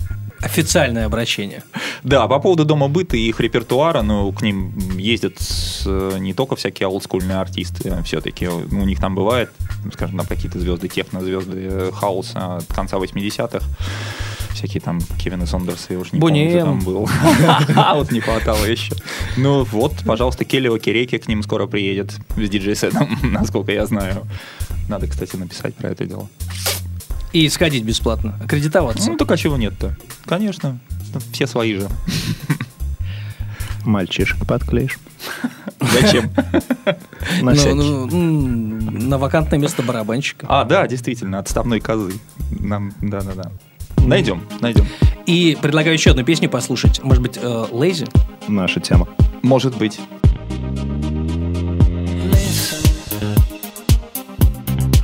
Официальное 0.42 1.06
обращение. 1.06 1.62
Да, 2.02 2.28
по 2.28 2.38
поводу 2.38 2.66
дома 2.66 2.88
быта 2.88 3.16
и 3.16 3.28
их 3.28 3.40
репертуара, 3.40 4.02
ну, 4.02 4.30
к 4.32 4.42
ним 4.42 4.98
ездят 4.98 5.38
э, 5.86 6.18
не 6.18 6.34
только 6.34 6.56
всякие 6.56 6.88
олдскульные 6.88 7.38
артисты, 7.38 8.02
все-таки 8.04 8.46
у 8.46 8.84
них 8.84 9.00
там 9.00 9.14
бывает, 9.14 9.50
скажем, 9.94 10.18
там 10.18 10.26
какие-то 10.26 10.58
звезды 10.58 10.88
техно, 10.88 11.22
звезды 11.22 11.68
э, 11.70 11.90
хауса 11.92 12.56
от 12.56 12.66
конца 12.66 12.98
80-х. 12.98 13.64
Всякие 14.56 14.80
там 14.80 15.00
Кевин 15.18 15.42
и 15.42 15.46
Сондерс, 15.46 15.86
я 15.90 15.98
уж 15.98 16.12
не 16.12 16.18
Бонни 16.18 16.44
помню, 16.44 16.58
кто 16.60 16.66
там 16.66 16.80
был. 16.80 17.10
А 17.76 17.94
вот 17.94 18.10
не 18.10 18.20
хватало 18.20 18.64
еще. 18.64 18.94
Ну 19.36 19.64
вот, 19.64 19.92
пожалуйста, 20.06 20.46
Келлио 20.46 20.78
Киреки 20.78 21.18
к 21.18 21.28
ним 21.28 21.42
скоро 21.42 21.66
приедет 21.66 22.12
с 22.36 22.48
диджей-сетом, 22.48 23.18
насколько 23.22 23.70
я 23.72 23.84
знаю. 23.84 24.26
Надо, 24.88 25.08
кстати, 25.08 25.36
написать 25.36 25.74
про 25.74 25.90
это 25.90 26.06
дело. 26.06 26.28
И 27.34 27.46
сходить 27.50 27.84
бесплатно. 27.84 28.34
Аккредитоваться. 28.42 29.10
Ну, 29.10 29.18
так 29.18 29.30
а 29.30 29.36
чего 29.36 29.58
нет-то? 29.58 29.94
Конечно, 30.24 30.78
все 31.32 31.46
свои 31.46 31.74
же. 31.74 31.88
Мальчишек 33.84 34.46
подклеишь. 34.46 34.98
Зачем? 35.80 36.30
На 37.42 37.50
Ну, 37.50 37.54
всякий. 37.54 37.74
ну, 37.74 38.08
м, 38.08 39.08
на 39.10 39.18
вакантное 39.18 39.58
место 39.58 39.82
барабанщика. 39.82 40.46
А, 40.48 40.64
да, 40.64 40.86
действительно, 40.88 41.38
отставной 41.38 41.80
козы. 41.80 42.14
Нам, 42.50 42.94
да-да-да. 43.02 43.50
Найдем, 44.06 44.40
найдем. 44.60 44.86
И 45.26 45.58
предлагаю 45.60 45.94
еще 45.94 46.10
одну 46.10 46.22
песню 46.22 46.48
послушать. 46.48 47.02
Может 47.02 47.22
быть, 47.22 47.36
э, 47.42 47.66
Лейзи? 47.72 48.06
Наша 48.46 48.78
тема. 48.78 49.08
Может 49.42 49.76
быть. 49.76 49.98
Listen, 52.30 53.34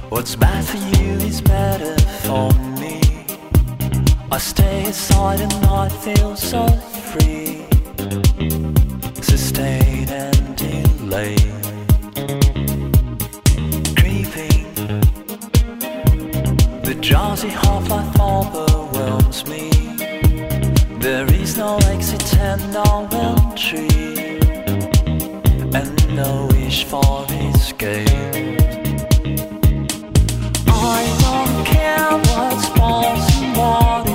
what's 0.09 0.37
bad 0.37 0.65
for 0.65 0.79
you 0.97 1.19
is 1.27 1.41
better 1.43 1.97
for 2.23 2.53
me. 2.79 3.01
I 4.31 4.39
stay 4.39 4.85
aside 4.85 5.41
and 5.41 5.53
I 5.67 5.89
feel 5.89 6.37
so 6.37 6.69
free. 7.11 7.65
Sustained 9.21 10.11
and 10.11 10.57
delayed. 10.57 11.43
Creeping, 13.97 14.65
the 16.85 16.95
drowsy 17.01 17.49
half-life 17.49 18.15
overwhelms 19.33 19.47
me. 19.47 19.71
There 20.99 21.27
is 21.33 21.57
no 21.57 21.79
exit 21.87 22.37
and 22.37 22.73
no 22.73 23.09
entry 23.13 24.39
and 25.75 26.17
no 26.17 26.49
wish 26.53 26.85
for 26.85 27.27
escape. 27.31 28.09
I 30.69 31.03
don't 31.25 31.67
care 31.67 32.11
what's 32.11 32.69
false 32.69 33.41
and 33.41 33.57
what 33.57 34.12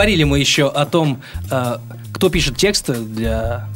говорили 0.00 0.24
мы 0.24 0.38
еще 0.38 0.66
о 0.68 0.86
том, 0.86 1.20
э, 1.50 1.76
кто 2.14 2.30
пишет 2.30 2.56
тексты 2.56 2.94
для, 2.94 3.68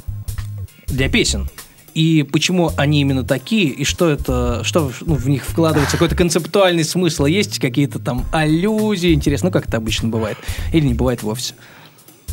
для 0.87 1.11
песен. 1.11 1.51
И 1.93 2.22
почему 2.22 2.70
они 2.79 3.03
именно 3.03 3.25
такие, 3.25 3.66
и 3.66 3.85
что 3.85 4.09
это, 4.09 4.64
что 4.64 4.91
ну, 5.03 5.16
в 5.16 5.29
них 5.29 5.45
вкладывается, 5.45 5.99
какой-то 5.99 6.16
концептуальный 6.16 6.83
смысл, 6.83 7.27
есть 7.27 7.59
какие-то 7.59 7.99
там 7.99 8.25
аллюзии, 8.33 9.12
интересно, 9.12 9.49
ну 9.49 9.53
как 9.53 9.68
это 9.68 9.77
обычно 9.77 10.09
бывает, 10.09 10.39
или 10.72 10.87
не 10.87 10.95
бывает 10.95 11.22
вовсе. 11.22 11.57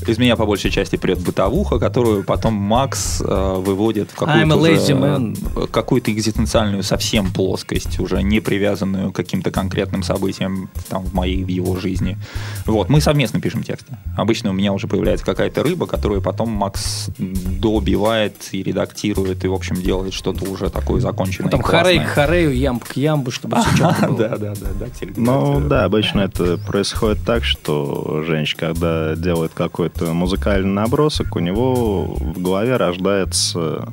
Из 0.07 0.17
меня 0.17 0.35
по 0.35 0.45
большей 0.45 0.71
части 0.71 0.95
прет 0.95 1.19
бытовуха, 1.19 1.77
которую 1.79 2.23
потом 2.23 2.53
Макс 2.53 3.21
э, 3.21 3.55
выводит 3.59 4.09
в 4.11 4.15
какую-то, 4.15 5.33
э, 5.55 5.67
какую-то 5.67 6.11
экзистенциальную 6.11 6.83
совсем 6.83 7.31
плоскость, 7.31 7.99
уже 7.99 8.23
не 8.23 8.39
привязанную 8.39 9.11
к 9.11 9.15
каким-то 9.15 9.51
конкретным 9.51 10.03
событиям 10.03 10.69
там, 10.89 11.03
в 11.03 11.13
моей, 11.13 11.43
в 11.43 11.47
его 11.47 11.77
жизни. 11.77 12.17
Вот, 12.65 12.89
мы 12.89 12.99
совместно 12.99 13.39
пишем 13.39 13.63
тексты. 13.63 13.97
Обычно 14.17 14.49
у 14.49 14.53
меня 14.53 14.73
уже 14.73 14.87
появляется 14.87 15.25
какая-то 15.25 15.63
рыба, 15.63 15.85
которую 15.85 16.21
потом 16.21 16.49
Макс 16.49 17.09
добивает 17.17 18.35
и 18.51 18.63
редактирует, 18.63 19.43
и, 19.43 19.47
в 19.47 19.53
общем, 19.53 19.75
делает 19.75 20.13
что-то 20.13 20.49
уже 20.49 20.69
такое 20.69 20.99
законченное. 20.99 21.51
Там 21.51 21.61
харей 21.61 21.99
к 21.99 22.07
харею, 22.07 22.55
ямб 22.57 22.83
к 22.83 22.97
ямбу, 22.97 23.31
чтобы 23.31 23.57
все 23.61 23.77
четко 23.77 24.07
было. 24.07 24.17
Да, 24.17 24.37
да, 24.37 24.53
да, 24.55 24.67
да, 24.79 24.85
Ну 25.15 25.59
да. 25.61 25.85
обычно 25.85 26.21
это 26.21 26.57
происходит 26.57 27.23
так, 27.25 27.43
что 27.43 28.23
женщина, 28.25 28.59
когда 28.59 29.15
делает 29.15 29.51
какой-то 29.91 30.13
музыкальный 30.13 30.71
набросок, 30.71 31.35
у 31.35 31.39
него 31.39 32.05
в 32.05 32.41
голове 32.41 32.77
рождается, 32.77 33.91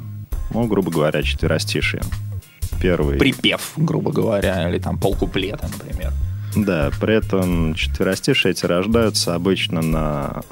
ну, 0.52 0.66
грубо 0.66 0.90
говоря, 0.90 1.22
четверостишие. 1.22 2.02
Первый. 2.80 3.18
Припев, 3.18 3.72
грубо 3.76 4.12
говоря, 4.12 4.68
или 4.68 4.78
там 4.78 4.98
полкуплета, 4.98 5.68
например. 5.68 6.12
Да, 6.56 6.90
при 7.00 7.16
этом 7.16 7.74
четверостишие 7.74 8.52
эти 8.52 8.66
рождаются 8.66 9.34
обычно 9.34 9.82
на 9.82 10.42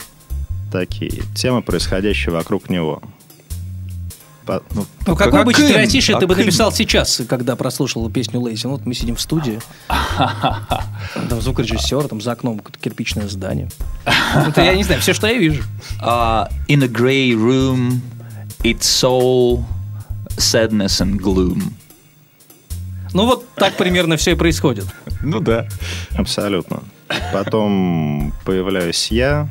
такие 0.73 1.23
темы, 1.35 1.63
происходящие 1.63 2.33
вокруг 2.33 2.69
него. 2.69 3.01
Ну, 4.47 4.87
Ну, 5.07 5.17
какой 5.17 5.45
бы 5.45 5.53
Каким? 5.53 5.69
четверостишее 5.69 6.19
ты 6.19 6.27
бы 6.27 6.37
написал 6.37 6.73
сейчас, 6.73 7.21
когда 7.29 7.57
прослушал 7.57 8.09
песню 8.11 8.41
Лейзи? 8.41 8.67
Ну, 8.67 8.73
вот 8.73 8.87
мы 8.87 8.95
сидим 8.95 9.17
в 9.17 9.21
студии, 9.21 9.61
там 11.29 11.41
звукорежиссер, 11.41 12.09
там 12.09 12.21
за 12.21 12.33
окном 12.33 12.59
какое-то 12.59 12.79
кирпичное 12.79 13.29
здание. 13.29 13.69
Это 14.49 14.63
я 14.63 14.75
не 14.75 14.85
знаю, 14.85 15.01
все, 15.01 15.15
что 15.15 15.27
я 15.27 15.35
вижу. 15.35 15.63
Uh, 16.03 16.49
in 16.69 16.83
a 16.83 16.89
grey 16.89 17.33
room, 17.33 18.01
it's 18.63 19.03
all 19.03 19.65
sadness 20.37 21.01
and 21.01 21.17
gloom. 21.17 21.73
Ну, 23.13 23.25
вот 23.27 23.49
так 23.55 23.77
примерно 23.77 24.17
все 24.17 24.33
и 24.33 24.35
происходит. 24.35 24.87
Ну 25.23 25.41
да. 25.41 25.67
Абсолютно. 26.15 26.83
Потом 27.33 28.33
появляюсь 28.45 29.09
я 29.11 29.49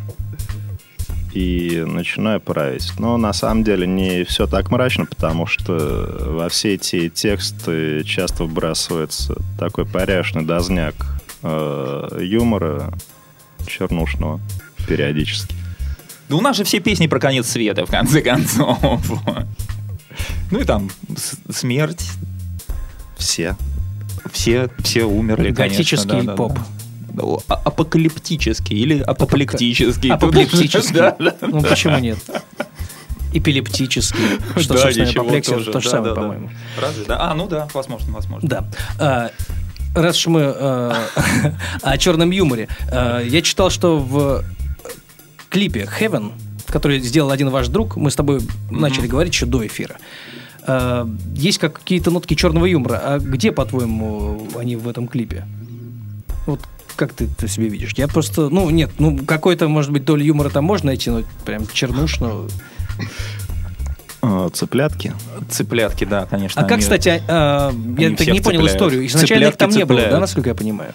и 1.35 1.83
начинаю 1.85 2.39
править. 2.39 2.93
Но 2.97 3.17
на 3.17 3.33
самом 3.33 3.63
деле 3.65 3.85
не 3.85 4.23
все 4.23 4.47
так 4.47 4.71
мрачно, 4.71 5.05
потому 5.05 5.45
что 5.45 6.17
во 6.29 6.47
все 6.47 6.75
эти 6.75 7.09
тексты 7.09 8.03
часто 8.05 8.45
вбрасывается 8.45 9.35
такой 9.59 9.85
порядочный 9.85 10.45
дозняк 10.45 10.95
э, 11.43 12.19
юмора 12.21 12.93
чернушного 13.67 14.39
периодически. 14.87 15.53
Да 16.29 16.37
у 16.37 16.41
нас 16.41 16.55
же 16.55 16.63
все 16.63 16.79
песни 16.79 17.07
про 17.07 17.19
конец 17.19 17.47
света, 17.47 17.85
в 17.85 17.91
конце 17.91 18.21
концов. 18.21 18.79
Ну 20.51 20.59
и 20.61 20.63
там 20.63 20.89
смерть, 21.49 22.11
Все. 23.17 23.57
все, 24.31 24.69
все 24.83 25.03
умерли, 25.03 25.53
конечно. 25.53 25.63
Готический 25.65 26.21
да, 26.21 26.23
да, 26.23 26.35
поп. 26.35 26.53
да. 26.53 26.65
А- 27.47 27.61
Апокалиптический 27.65 28.77
или 28.77 28.99
апоплектический. 28.99 30.09
Апоплектический. 30.11 31.01
Ну, 31.41 31.61
почему 31.61 31.97
нет? 31.99 32.17
Эпилептический. 33.33 34.39
Что, 34.61 34.73
Да, 34.75 34.79
собственно, 34.81 35.09
апоплексия 35.09 35.57
то 35.57 35.63
же 35.63 35.71
Да, 35.71 35.89
самое, 35.89 36.03
да, 36.03 36.15
да. 36.15 36.21
по-моему. 36.21 36.49
Разве? 36.81 37.05
Да. 37.05 37.17
А, 37.31 37.33
ну 37.33 37.47
да, 37.47 37.67
возможно, 37.73 38.13
возможно. 38.13 38.47
Да. 38.47 38.65
А, 38.99 39.31
раз 39.93 40.17
уж 40.19 40.27
мы 40.27 40.41
э, 40.41 40.93
о 41.81 41.97
черном 41.97 42.31
юморе, 42.31 42.69
э, 42.91 43.23
я 43.27 43.41
читал, 43.41 43.69
что 43.69 43.97
в 43.99 44.43
клипе 45.49 45.87
Heaven, 45.99 46.31
который 46.67 46.99
сделал 47.01 47.31
один 47.31 47.49
ваш 47.49 47.67
друг, 47.67 47.97
мы 47.97 48.09
с 48.09 48.15
тобой 48.15 48.39
начали 48.71 49.07
говорить 49.07 49.33
еще 49.33 49.45
до 49.45 49.65
эфира. 49.67 49.97
э, 50.65 51.05
есть 51.35 51.57
как 51.57 51.73
какие-то 51.73 52.11
нотки 52.11 52.35
черного 52.35 52.65
юмора. 52.65 53.01
А 53.03 53.19
где, 53.19 53.51
по-твоему, 53.51 54.47
они 54.57 54.77
в 54.77 54.87
этом 54.87 55.07
клипе? 55.09 55.45
Вот 56.45 56.61
как 56.95 57.13
ты 57.13 57.25
это 57.25 57.47
себе 57.47 57.67
видишь? 57.67 57.93
Я 57.95 58.07
просто, 58.07 58.49
ну, 58.49 58.69
нет, 58.69 58.91
ну, 58.99 59.17
какой-то, 59.17 59.67
может 59.67 59.91
быть, 59.91 60.05
долю 60.05 60.23
юмора 60.23 60.49
там 60.49 60.63
можно 60.65 60.87
найти, 60.87 61.09
но 61.09 61.23
прям 61.45 61.67
чернушную. 61.67 62.49
Э, 64.21 64.49
Цыплятки. 64.53 65.13
Цыплятки, 65.49 66.05
да, 66.05 66.25
конечно. 66.25 66.61
А 66.61 66.65
как, 66.65 66.79
кстати, 66.79 67.21
а, 67.27 67.71
я 67.97 68.07
они 68.07 68.15
так 68.15 68.27
не 68.27 68.41
понял 68.41 68.61
цепляют. 68.61 68.71
историю. 68.71 69.05
Изначально 69.07 69.47
их 69.47 69.57
там 69.57 69.69
не 69.69 69.85
было, 69.85 70.01
да, 70.09 70.19
насколько 70.19 70.49
я 70.49 70.55
понимаю? 70.55 70.93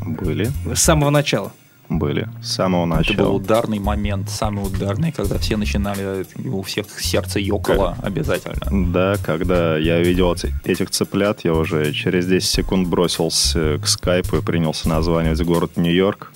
Были. 0.00 0.50
С 0.74 0.82
самого 0.82 1.10
начала. 1.10 1.52
Были. 1.90 2.28
С 2.40 2.52
самого 2.54 2.84
Это 2.86 3.12
был 3.14 3.16
начала. 3.16 3.28
ударный 3.30 3.80
момент, 3.80 4.30
самый 4.30 4.64
ударный, 4.64 5.10
когда 5.10 5.38
все 5.38 5.56
начинали, 5.56 6.24
у 6.48 6.62
всех 6.62 6.86
сердце 7.00 7.40
ёкало 7.40 7.96
обязательно. 8.00 8.92
Да, 8.92 9.16
когда 9.24 9.76
я 9.76 9.98
видел 9.98 10.32
эти- 10.32 10.54
этих 10.64 10.90
цыплят, 10.90 11.40
я 11.44 11.52
уже 11.52 11.92
через 11.92 12.26
10 12.26 12.48
секунд 12.48 12.86
бросился 12.88 13.78
к 13.82 13.88
скайпу 13.88 14.36
и 14.36 14.40
принялся 14.40 14.88
названивать 14.88 15.42
город 15.42 15.72
Нью-Йорк. 15.76 16.32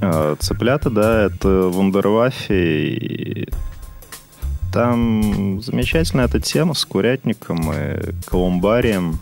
А, 0.00 0.36
Цыплята, 0.36 0.90
да, 0.90 1.24
это 1.26 1.68
вундерваффе. 1.68 2.86
и 2.94 3.48
Там 4.72 5.60
замечательная 5.62 6.26
эта 6.26 6.40
тема 6.40 6.74
с 6.74 6.84
курятником 6.84 7.72
и 7.72 8.12
колумбарием. 8.26 9.18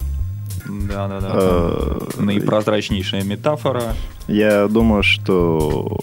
Да, 0.68 1.08
да, 1.08 1.20
да. 1.20 2.22
Наипрозрачнейшая 2.22 3.24
метафора. 3.24 3.94
Я 4.28 4.68
думаю, 4.68 5.02
что, 5.02 5.98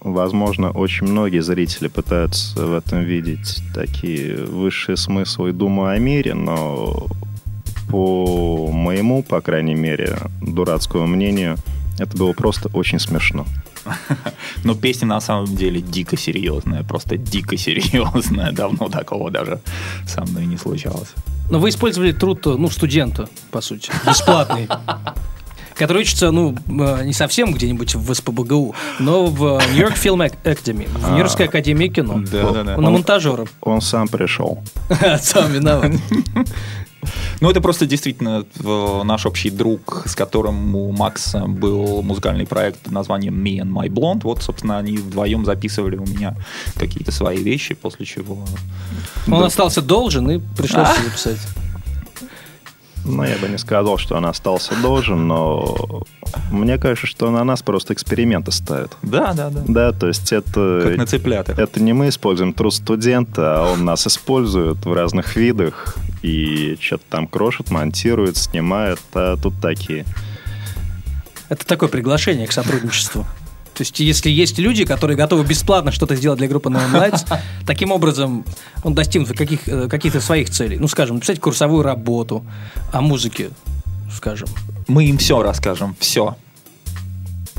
возможно, 0.00 0.70
очень 0.70 1.06
многие 1.06 1.40
зрители 1.40 1.88
пытаются 1.88 2.64
в 2.64 2.74
этом 2.74 3.00
видеть 3.00 3.62
такие 3.74 4.44
высшие 4.44 4.96
смыслы 4.96 5.50
и 5.50 5.52
думаю 5.52 5.90
о 5.90 5.98
мире, 5.98 6.34
но 6.34 7.06
по 7.88 8.70
моему, 8.72 9.22
по 9.22 9.40
крайней 9.40 9.74
мере, 9.74 10.18
дурацкому 10.40 11.06
мнению, 11.06 11.56
это 11.98 12.16
было 12.16 12.32
просто 12.32 12.70
очень 12.72 12.98
смешно. 12.98 13.44
Но 14.64 14.74
песня 14.74 15.06
на 15.06 15.20
самом 15.20 15.56
деле 15.56 15.80
дико 15.80 16.16
серьезная, 16.16 16.84
просто 16.84 17.16
дико 17.16 17.56
серьезная. 17.56 18.52
Давно 18.52 18.88
такого 18.88 19.30
даже 19.30 19.60
со 20.06 20.22
мной 20.22 20.46
не 20.46 20.56
случалось. 20.56 21.12
Но 21.52 21.58
вы 21.58 21.68
использовали 21.68 22.12
труд, 22.12 22.46
ну, 22.46 22.70
студента, 22.70 23.28
по 23.50 23.60
сути, 23.60 23.92
бесплатный. 24.06 24.66
Который 25.74 26.00
учится, 26.00 26.30
ну, 26.30 26.56
э, 26.66 27.04
не 27.04 27.12
совсем 27.12 27.52
где-нибудь 27.52 27.94
в 27.94 28.14
СПБГУ, 28.14 28.74
но 29.00 29.26
в 29.26 29.60
Нью-Йорк 29.72 29.96
Film 29.96 30.26
Academy, 30.26 30.88
в 30.88 31.10
Нью-Йоркской 31.10 31.48
академии 31.48 31.88
кино. 31.88 32.22
Да-да-да. 32.30 32.78
На 32.78 32.90
монтажера. 32.90 33.44
Он 33.60 33.82
сам 33.82 34.08
пришел. 34.08 34.62
Сам 35.20 35.52
виноват. 35.52 35.92
Ну, 37.40 37.50
это 37.50 37.60
просто 37.60 37.86
действительно 37.86 38.44
э, 38.62 39.02
наш 39.04 39.26
общий 39.26 39.50
друг, 39.50 40.04
с 40.06 40.14
которым 40.14 40.76
у 40.76 40.92
Макса 40.92 41.46
был 41.46 42.02
музыкальный 42.02 42.46
проект 42.46 42.78
под 42.80 42.92
названием 42.92 43.34
Me 43.34 43.58
and 43.58 43.70
My 43.70 43.88
Blonde. 43.88 44.20
Вот, 44.22 44.42
собственно, 44.42 44.78
они 44.78 44.96
вдвоем 44.96 45.44
записывали 45.44 45.96
у 45.96 46.06
меня 46.06 46.36
какие-то 46.74 47.10
свои 47.10 47.42
вещи, 47.42 47.74
после 47.74 48.06
чего... 48.06 48.38
Он 49.26 49.44
остался 49.44 49.82
должен 49.82 50.30
и 50.30 50.40
пришлось 50.56 50.88
А. 50.98 51.02
записать. 51.02 51.38
Ну, 53.04 53.24
я 53.24 53.36
бы 53.36 53.48
не 53.48 53.58
сказал, 53.58 53.98
что 53.98 54.16
он 54.16 54.26
остался 54.26 54.74
должен, 54.76 55.26
но 55.26 56.04
мне 56.50 56.78
кажется, 56.78 57.06
что 57.06 57.30
на 57.30 57.42
нас 57.44 57.62
просто 57.62 57.94
эксперименты 57.94 58.52
ставят. 58.52 58.96
Да, 59.02 59.32
да, 59.32 59.50
да. 59.50 59.62
Да, 59.66 59.92
то 59.92 60.06
есть 60.06 60.32
это... 60.32 60.82
Как 60.84 60.96
на 60.96 61.06
цыплятах. 61.06 61.58
Это 61.58 61.82
не 61.82 61.92
мы 61.92 62.08
используем 62.08 62.52
труд 62.52 62.72
студента, 62.72 63.60
а 63.60 63.72
он 63.72 63.84
нас 63.84 64.06
использует 64.06 64.84
в 64.84 64.92
разных 64.92 65.36
видах 65.36 65.96
и 66.22 66.76
что-то 66.80 67.04
там 67.10 67.26
крошит, 67.26 67.70
монтирует, 67.70 68.36
снимает, 68.36 69.00
а 69.14 69.36
тут 69.36 69.54
такие. 69.60 70.04
Это 71.48 71.66
такое 71.66 71.88
приглашение 71.88 72.46
к 72.46 72.52
сотрудничеству. 72.52 73.26
То 73.74 73.82
есть, 73.82 73.98
если 74.00 74.28
есть 74.28 74.58
люди, 74.58 74.84
которые 74.84 75.16
готовы 75.16 75.44
бесплатно 75.44 75.92
что-то 75.92 76.14
сделать 76.14 76.38
для 76.38 76.48
группы 76.48 76.68
Neon 76.68 76.92
Lights, 76.92 77.38
таким 77.66 77.90
образом 77.90 78.44
он 78.82 78.94
достигнет 78.94 79.36
каких, 79.36 79.66
э, 79.66 79.88
каких-то 79.88 80.20
своих 80.20 80.50
целей. 80.50 80.78
Ну, 80.78 80.88
скажем, 80.88 81.16
написать 81.16 81.40
курсовую 81.40 81.82
работу 81.82 82.44
о 82.92 83.00
музыке, 83.00 83.50
скажем. 84.14 84.48
Мы 84.88 85.06
им 85.06 85.16
все 85.16 85.42
расскажем, 85.42 85.96
все. 85.98 86.36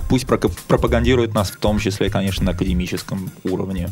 Пусть 0.07 0.27
пропагандируют 0.27 1.33
нас 1.33 1.49
в 1.49 1.57
том 1.57 1.79
числе, 1.79 2.09
конечно, 2.09 2.45
на 2.45 2.51
академическом 2.51 3.31
уровне. 3.43 3.89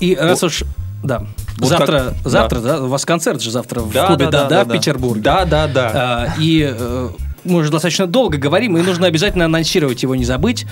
И 0.00 0.14
раз 0.14 0.42
уж... 0.42 0.64
Да. 1.02 1.26
Вот 1.58 1.68
завтра, 1.68 2.14
как- 2.22 2.30
завтра, 2.32 2.60
да. 2.60 2.82
у 2.82 2.88
вас 2.88 3.04
концерт 3.04 3.42
же 3.42 3.50
завтра 3.50 3.80
в 3.80 3.92
Да, 3.92 4.06
клубе 4.06 4.24
да, 4.26 4.30
да, 4.30 4.42
«Да-да» 4.44 4.56
да, 4.56 4.64
в 4.64 4.68
да. 4.68 4.74
Петербурге. 4.74 5.20
Да, 5.20 5.44
да, 5.44 5.66
да. 5.68 5.90
А, 5.94 6.34
и 6.40 6.66
э, 6.66 7.10
мы 7.44 7.60
уже 7.60 7.70
достаточно 7.70 8.06
долго 8.06 8.38
говорим, 8.38 8.76
и 8.76 8.82
нужно 8.82 9.06
обязательно 9.06 9.44
анонсировать 9.44 10.02
его, 10.02 10.14
не 10.14 10.24
забыть. 10.24 10.66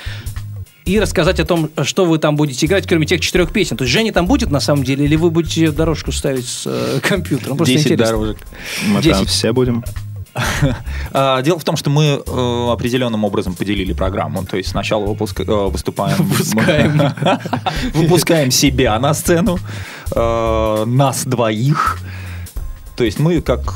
И 0.84 0.98
рассказать 0.98 1.38
о 1.38 1.44
том, 1.44 1.70
что 1.84 2.04
вы 2.04 2.18
там 2.18 2.34
будете 2.34 2.66
играть, 2.66 2.88
кроме 2.88 3.06
тех 3.06 3.20
четырех 3.20 3.52
песен. 3.52 3.76
То 3.76 3.84
есть 3.84 3.92
Женя 3.92 4.12
там 4.12 4.26
будет 4.26 4.50
на 4.50 4.58
самом 4.58 4.82
деле, 4.82 5.04
или 5.04 5.14
вы 5.14 5.30
будете 5.30 5.70
дорожку 5.70 6.10
ставить 6.10 6.46
с 6.46 6.64
э, 6.66 6.98
компьютером? 7.00 7.56
Просто 7.56 7.74
10 7.74 7.86
интересно. 7.86 8.16
дорожек. 8.16 8.38
Мы 8.88 9.00
10. 9.00 9.16
там 9.16 9.26
все 9.26 9.52
будем. 9.52 9.84
А, 11.12 11.42
Дело 11.42 11.58
в 11.58 11.64
том, 11.64 11.76
что 11.76 11.90
мы 11.90 12.22
э, 12.26 12.68
определенным 12.72 13.24
образом 13.24 13.54
поделили 13.54 13.92
программу. 13.92 14.44
То 14.44 14.56
есть 14.56 14.70
сначала 14.70 15.04
э, 15.04 15.68
выступаем... 15.68 16.16
Выпускаем. 16.16 17.14
Выпускаем 17.94 18.50
себя 18.50 18.98
на 18.98 19.14
сцену, 19.14 19.58
э, 20.14 20.84
нас 20.86 21.24
двоих. 21.24 21.98
То 22.96 23.04
есть 23.04 23.18
мы 23.18 23.40
как, 23.40 23.74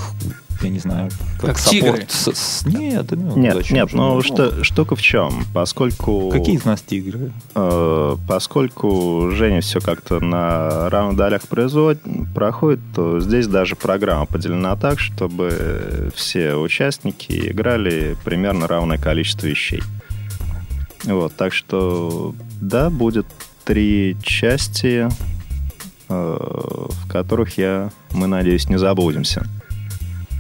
я 0.63 0.71
не 0.71 0.79
знаю, 0.79 1.11
как, 1.41 1.51
Как 1.51 1.59
саппорт 1.59 1.83
тигры. 1.83 2.07
с- 2.09 2.33
с- 2.35 2.67
Нет, 2.67 3.07
ну, 3.11 3.37
Нет, 3.37 3.55
зачем 3.55 3.77
нет, 3.77 3.91
же? 3.91 3.97
ну 3.97 4.23
что, 4.23 4.65
штука 4.65 4.97
в 4.97 5.03
чем? 5.03 5.45
Поскольку... 5.53 6.31
Какие 6.31 6.57
из 6.57 6.65
нас 6.65 6.81
тигры? 6.83 7.33
Э, 7.55 8.17
поскольку 8.27 9.31
Женя 9.33 9.61
все 9.61 9.81
как-то 9.81 10.21
на 10.21 10.89
равных 10.91 11.17
долях 11.17 11.43
производит, 11.43 12.01
проходит, 12.35 12.81
то 12.95 13.21
здесь 13.21 13.47
даже 13.47 13.77
программа 13.77 14.27
поделена 14.27 14.77
так, 14.77 14.99
чтобы 14.99 16.11
все 16.15 16.55
участники 16.55 17.51
играли 17.51 18.17
примерно 18.25 18.67
равное 18.67 18.99
количество 18.99 19.47
вещей. 19.47 19.83
Вот, 21.05 21.35
так 21.37 21.53
что, 21.53 22.35
да, 22.61 22.91
будет 22.91 23.27
три 23.65 24.17
части, 24.23 25.09
э, 26.09 26.37
в 26.89 27.09
которых 27.09 27.59
я, 27.59 27.91
мы, 28.13 28.27
надеюсь, 28.27 28.69
не 28.69 28.79
забудемся. 28.79 29.47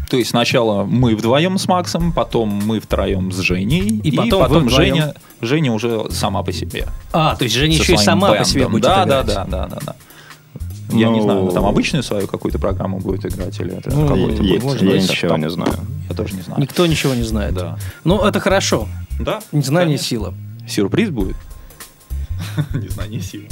То 0.09 0.16
есть 0.16 0.30
сначала 0.30 0.84
мы 0.84 1.16
вдвоем 1.16 1.59
с 1.59 1.66
Максом, 1.66 2.12
потом 2.12 2.48
мы 2.48 2.78
втроем 2.80 3.32
с 3.32 3.38
Женей, 3.40 3.98
И 4.04 4.12
потом 4.16 4.42
вы 4.48 4.61
вдвоем. 4.61 4.68
Женя, 4.70 5.14
Женя 5.40 5.72
уже 5.72 6.11
сама 6.11 6.42
по 6.42 6.52
себе. 6.52 6.86
А, 7.12 7.34
то 7.36 7.44
есть 7.44 7.57
Женя 7.57 7.76
еще 7.76 7.94
и 7.94 7.96
сама 7.96 8.28
по 8.28 8.32
бэндом. 8.34 8.46
себе 8.50 8.68
будет 8.68 8.82
да, 8.84 9.04
играть. 9.04 9.26
да, 9.26 9.44
да, 9.44 9.44
да, 9.44 9.66
да, 9.66 9.78
да. 9.84 9.96
Я 10.90 11.09
не 11.09 11.16
Ну, 11.16 11.22
знаю, 11.24 11.42
она 11.42 11.50
там 11.50 11.64
обычную 11.66 12.04
свою 12.04 12.28
какую-то 12.28 12.61
программу 12.61 13.00
будет 13.00 13.26
играть 13.26 13.59
или 13.59 13.76
это 13.76 13.90
Ну, 13.90 14.07
какой-то 14.07 14.40
будет 14.42 14.62
может 14.62 14.82
я 14.82 14.92
ничего 14.98 15.00
состав? 15.14 15.38
не 15.38 15.50
знаю. 15.50 15.74
Я 16.09 16.14
тоже 16.14 16.34
не 16.36 16.42
знаю. 16.42 16.61
Никто 16.62 16.86
ничего 16.86 17.14
не 17.14 17.24
знает. 17.24 17.54
Да. 17.54 17.76
Ну, 18.04 18.24
это 18.24 18.38
хорошо. 18.38 18.86
Да. 19.18 19.40
Незнание 19.50 19.96
конечно. 19.98 20.07
сила. 20.07 20.34
Сюрприз 20.68 21.11
будет. 21.11 21.34
Незнание 22.74 23.20
силы. 23.20 23.46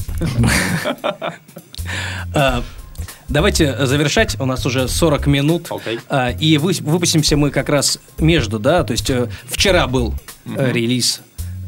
А, 3.28 3.32
Давайте 3.32 3.86
завершать. 3.86 4.38
У 4.40 4.46
нас 4.46 4.64
уже 4.66 4.88
40 4.88 5.26
минут. 5.26 5.66
Окей. 5.70 5.98
А, 6.08 6.30
И 6.30 6.58
вы- 6.58 6.72
выпустимся 6.80 7.36
мы 7.36 7.50
как 7.50 7.68
раз 7.68 7.98
между, 8.18 8.58
да. 8.58 8.84
То 8.84 8.92
есть 8.92 9.08
э, 9.10 9.28
вчера 9.46 9.86
был 9.86 10.14
э, 10.56 10.72
релиз 10.72 11.20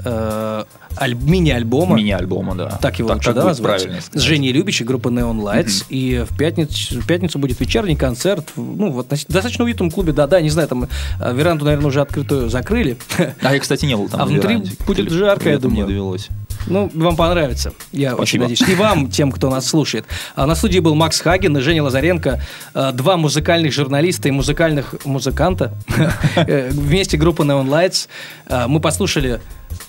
э, 0.05 0.65
аль- 1.01 1.15
мини-альбома. 1.15 1.97
Мини-альбома, 1.97 2.55
да. 2.55 2.79
Так 2.83 2.99
его 2.99 3.09
так, 3.09 3.17
лучше 3.19 3.33
да, 3.33 3.45
назвать. 3.45 3.81
правильно 3.83 4.01
С. 4.13 4.21
Женей 4.21 4.53
Любич 4.53 4.81
и 4.81 4.85
группой 4.85 5.13
Neon 5.13 5.41
Lights. 5.41 5.85
И 5.89 6.25
в 6.29 6.37
пятницу, 6.37 7.01
в 7.01 7.07
пятницу 7.07 7.39
будет 7.39 7.59
вечерний 7.61 7.97
концерт. 7.97 8.49
Ну, 8.57 8.91
вот 8.93 9.07
в 9.07 9.11
достаточно 9.11 9.65
уютном 9.65 9.91
клубе. 9.91 10.13
Да-да, 10.13 10.41
не 10.41 10.51
знаю, 10.51 10.69
там 10.69 10.85
э, 11.21 11.35
веранду, 11.35 11.65
наверное, 11.65 11.89
уже 11.89 12.01
открытую 12.01 12.49
закрыли. 12.51 12.97
А 13.43 13.55
я, 13.55 13.59
кстати, 13.61 13.87
не 13.87 13.97
был 13.97 14.09
там. 14.11 14.21
А 14.21 14.27
внутри 14.27 14.55
веранде. 14.55 14.73
будет 14.87 15.11
жарко, 15.11 15.49
я 15.51 15.59
думаю. 15.59 15.83
Не 15.83 15.89
довелось. 15.89 16.29
Ну, 16.67 16.91
вам 16.95 17.17
понравится. 17.17 17.73
Я 17.93 18.15
очень 18.15 18.39
Спасибо. 18.41 18.43
надеюсь. 18.45 18.69
И 18.69 18.75
вам, 18.75 19.11
тем, 19.11 19.31
кто 19.33 19.51
нас 19.51 19.67
слушает. 19.67 20.05
А 20.35 20.47
на 20.47 20.55
студии 20.55 20.79
был 20.81 20.95
Макс 20.95 21.21
Хаген 21.21 21.57
и 21.57 21.61
Женя 21.61 21.83
Лазаренко, 21.83 22.41
э, 22.75 22.91
два 22.93 23.17
музыкальных 23.17 23.73
журналиста 23.73 24.29
и 24.29 24.33
музыкальных 24.33 24.95
музыканта. 25.05 25.73
Э, 26.37 26.71
Вместе 26.71 27.17
группа 27.17 27.43
Neon 27.43 27.67
Lights. 27.69 28.09
Э, 28.49 28.67
Мы 28.67 28.81
послушали 28.81 29.41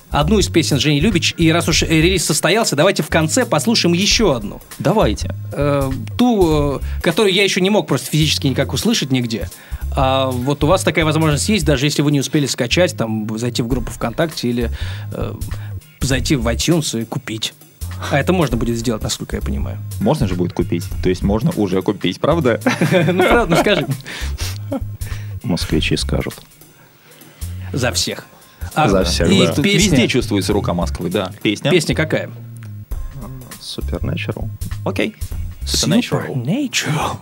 одну 0.09 0.39
из 0.39 0.47
песен 0.47 0.80
Жени 0.80 0.99
Любич. 0.99 1.34
И 1.38 1.51
раз 1.51 1.67
уж 1.67 1.82
релиз 1.84 2.25
состоялся, 2.25 2.75
давайте 2.75 3.03
в 3.03 3.07
конце 3.09 3.45
послушаем 3.45 3.93
еще 3.93 4.36
одну. 4.36 4.61
Давайте. 4.80 5.36
Э, 5.51 5.89
Ту, 6.17 6.78
э, 6.78 6.80
которую 7.01 7.34
я 7.34 7.43
еще 7.43 7.59
не 7.61 7.69
мог 7.69 7.88
просто 7.88 8.09
физически 8.11 8.47
никак 8.47 8.73
услышать 8.73 9.11
нигде. 9.11 9.49
А 9.95 10.28
вот 10.28 10.63
у 10.63 10.67
вас 10.67 10.84
такая 10.84 11.05
возможность 11.05 11.49
есть, 11.49 11.65
даже 11.65 11.86
если 11.86 12.01
вы 12.03 12.11
не 12.11 12.19
успели 12.19 12.45
скачать, 12.45 12.95
там, 12.95 13.28
зайти 13.38 13.61
в 13.61 13.67
группу 13.67 13.91
ВКонтакте 13.91 14.47
или 14.47 14.69
э, 15.11 15.34
зайти 16.01 16.35
в 16.35 16.47
iTunes 16.47 17.01
и 17.01 17.05
купить. 17.05 17.53
А 18.11 18.19
это 18.19 18.31
можно 18.31 18.57
будет 18.57 18.77
сделать, 18.77 19.01
насколько 19.01 19.35
я 19.35 19.41
понимаю. 19.41 19.77
Можно 19.99 20.27
же 20.27 20.35
будет 20.35 20.53
купить. 20.53 20.85
То 21.01 21.09
есть 21.09 21.23
можно 21.23 21.51
уже 21.55 21.81
купить, 21.81 22.19
правда? 22.19 22.59
Ну, 22.91 23.23
правда, 23.23 23.45
ну 23.47 23.55
скажи. 23.55 23.87
Москвичи 25.43 25.97
скажут. 25.97 26.35
За 27.73 27.91
всех. 27.91 28.25
А, 28.75 28.87
За 28.89 29.03
всех, 29.03 29.29
и 29.31 29.47
да. 29.47 29.53
Везде 29.61 30.07
чувствуется 30.07 30.53
рука 30.53 30.73
Москвы, 30.73 31.09
да. 31.09 31.31
Песня? 31.41 31.71
песня 31.71 31.95
какая? 31.95 32.29
Supernatural. 33.59 34.49
Окей. 34.85 35.15
Supernatural. 35.63 36.33
Supernatural. 36.35 37.17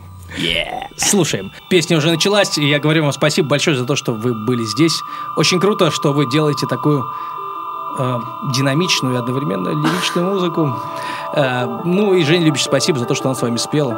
Слушаем. 0.97 1.51
Песня 1.69 1.97
уже 1.97 2.11
началась, 2.11 2.57
и 2.57 2.67
я 2.67 2.80
говорю 2.80 3.03
вам 3.03 3.13
спасибо 3.13 3.47
большое 3.47 3.78
за 3.78 3.86
то, 3.86 3.95
что 3.95 4.13
вы 4.13 4.34
были 4.45 4.63
здесь. 4.65 4.93
Очень 5.38 5.59
круто, 5.59 5.91
что 5.91 6.13
вы 6.13 6.30
делаете 6.30 6.67
такую 6.67 7.05
э, 7.98 8.18
динамичную 8.56 9.16
и 9.16 9.18
одновременно 9.18 9.70
лиричную 9.70 10.28
музыку. 10.28 10.76
Э, 11.34 11.66
ну 11.84 12.14
и 12.14 12.24
Женя 12.24 12.46
Любич, 12.46 12.64
спасибо 12.64 13.00
за 13.00 13.06
то, 13.06 13.16
что 13.16 13.30
она 13.30 13.36
с 13.36 13.41
вами 13.41 13.58
спела. 13.58 13.98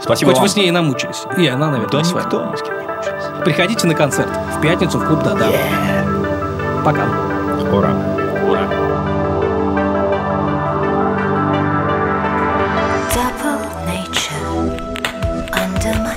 Спасибо 0.00 0.30
Хоть 0.30 0.38
вам. 0.38 0.42
вы 0.44 0.48
с 0.48 0.56
ней 0.56 0.68
и 0.68 0.70
намучились. 0.70 1.24
И 1.36 1.46
она, 1.46 1.70
наверное, 1.70 1.90
Да 1.90 2.04
с 2.04 2.12
вами. 2.12 2.24
никто 2.24 2.44
ни 2.44 2.56
с 2.56 2.62
кем 2.62 2.78
не 2.78 2.86
общался. 2.86 3.30
Приходите 3.44 3.86
на 3.86 3.94
концерт 3.94 4.30
в 4.56 4.60
пятницу 4.60 4.98
в 4.98 5.06
клуб 5.06 5.22
Дада. 5.22 5.46
Пока. 6.84 7.04
Ура. 7.72 7.94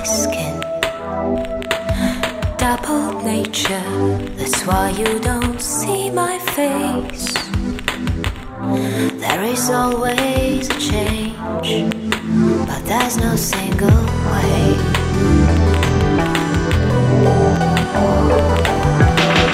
Skin. 0.04 0.60
Double 2.58 3.22
nature, 3.24 4.13
that's 4.44 4.66
why 4.66 4.90
you 4.90 5.18
don't 5.20 5.58
see 5.58 6.10
my 6.10 6.38
face. 6.38 7.32
There 9.22 9.42
is 9.42 9.70
always 9.70 10.68
a 10.68 10.78
change, 10.78 11.88
but 12.68 12.84
there's 12.84 13.16
no 13.16 13.36
single 13.36 14.04
way. 14.30 14.76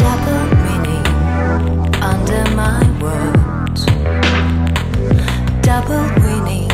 Double 0.02 0.44
meaning 0.66 1.06
under 2.02 2.42
my 2.56 2.82
words 3.00 3.84
double 5.62 6.06
winning. 6.24 6.68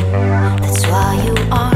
That's 0.62 0.86
why 0.86 1.22
you 1.26 1.34
are 1.52 1.75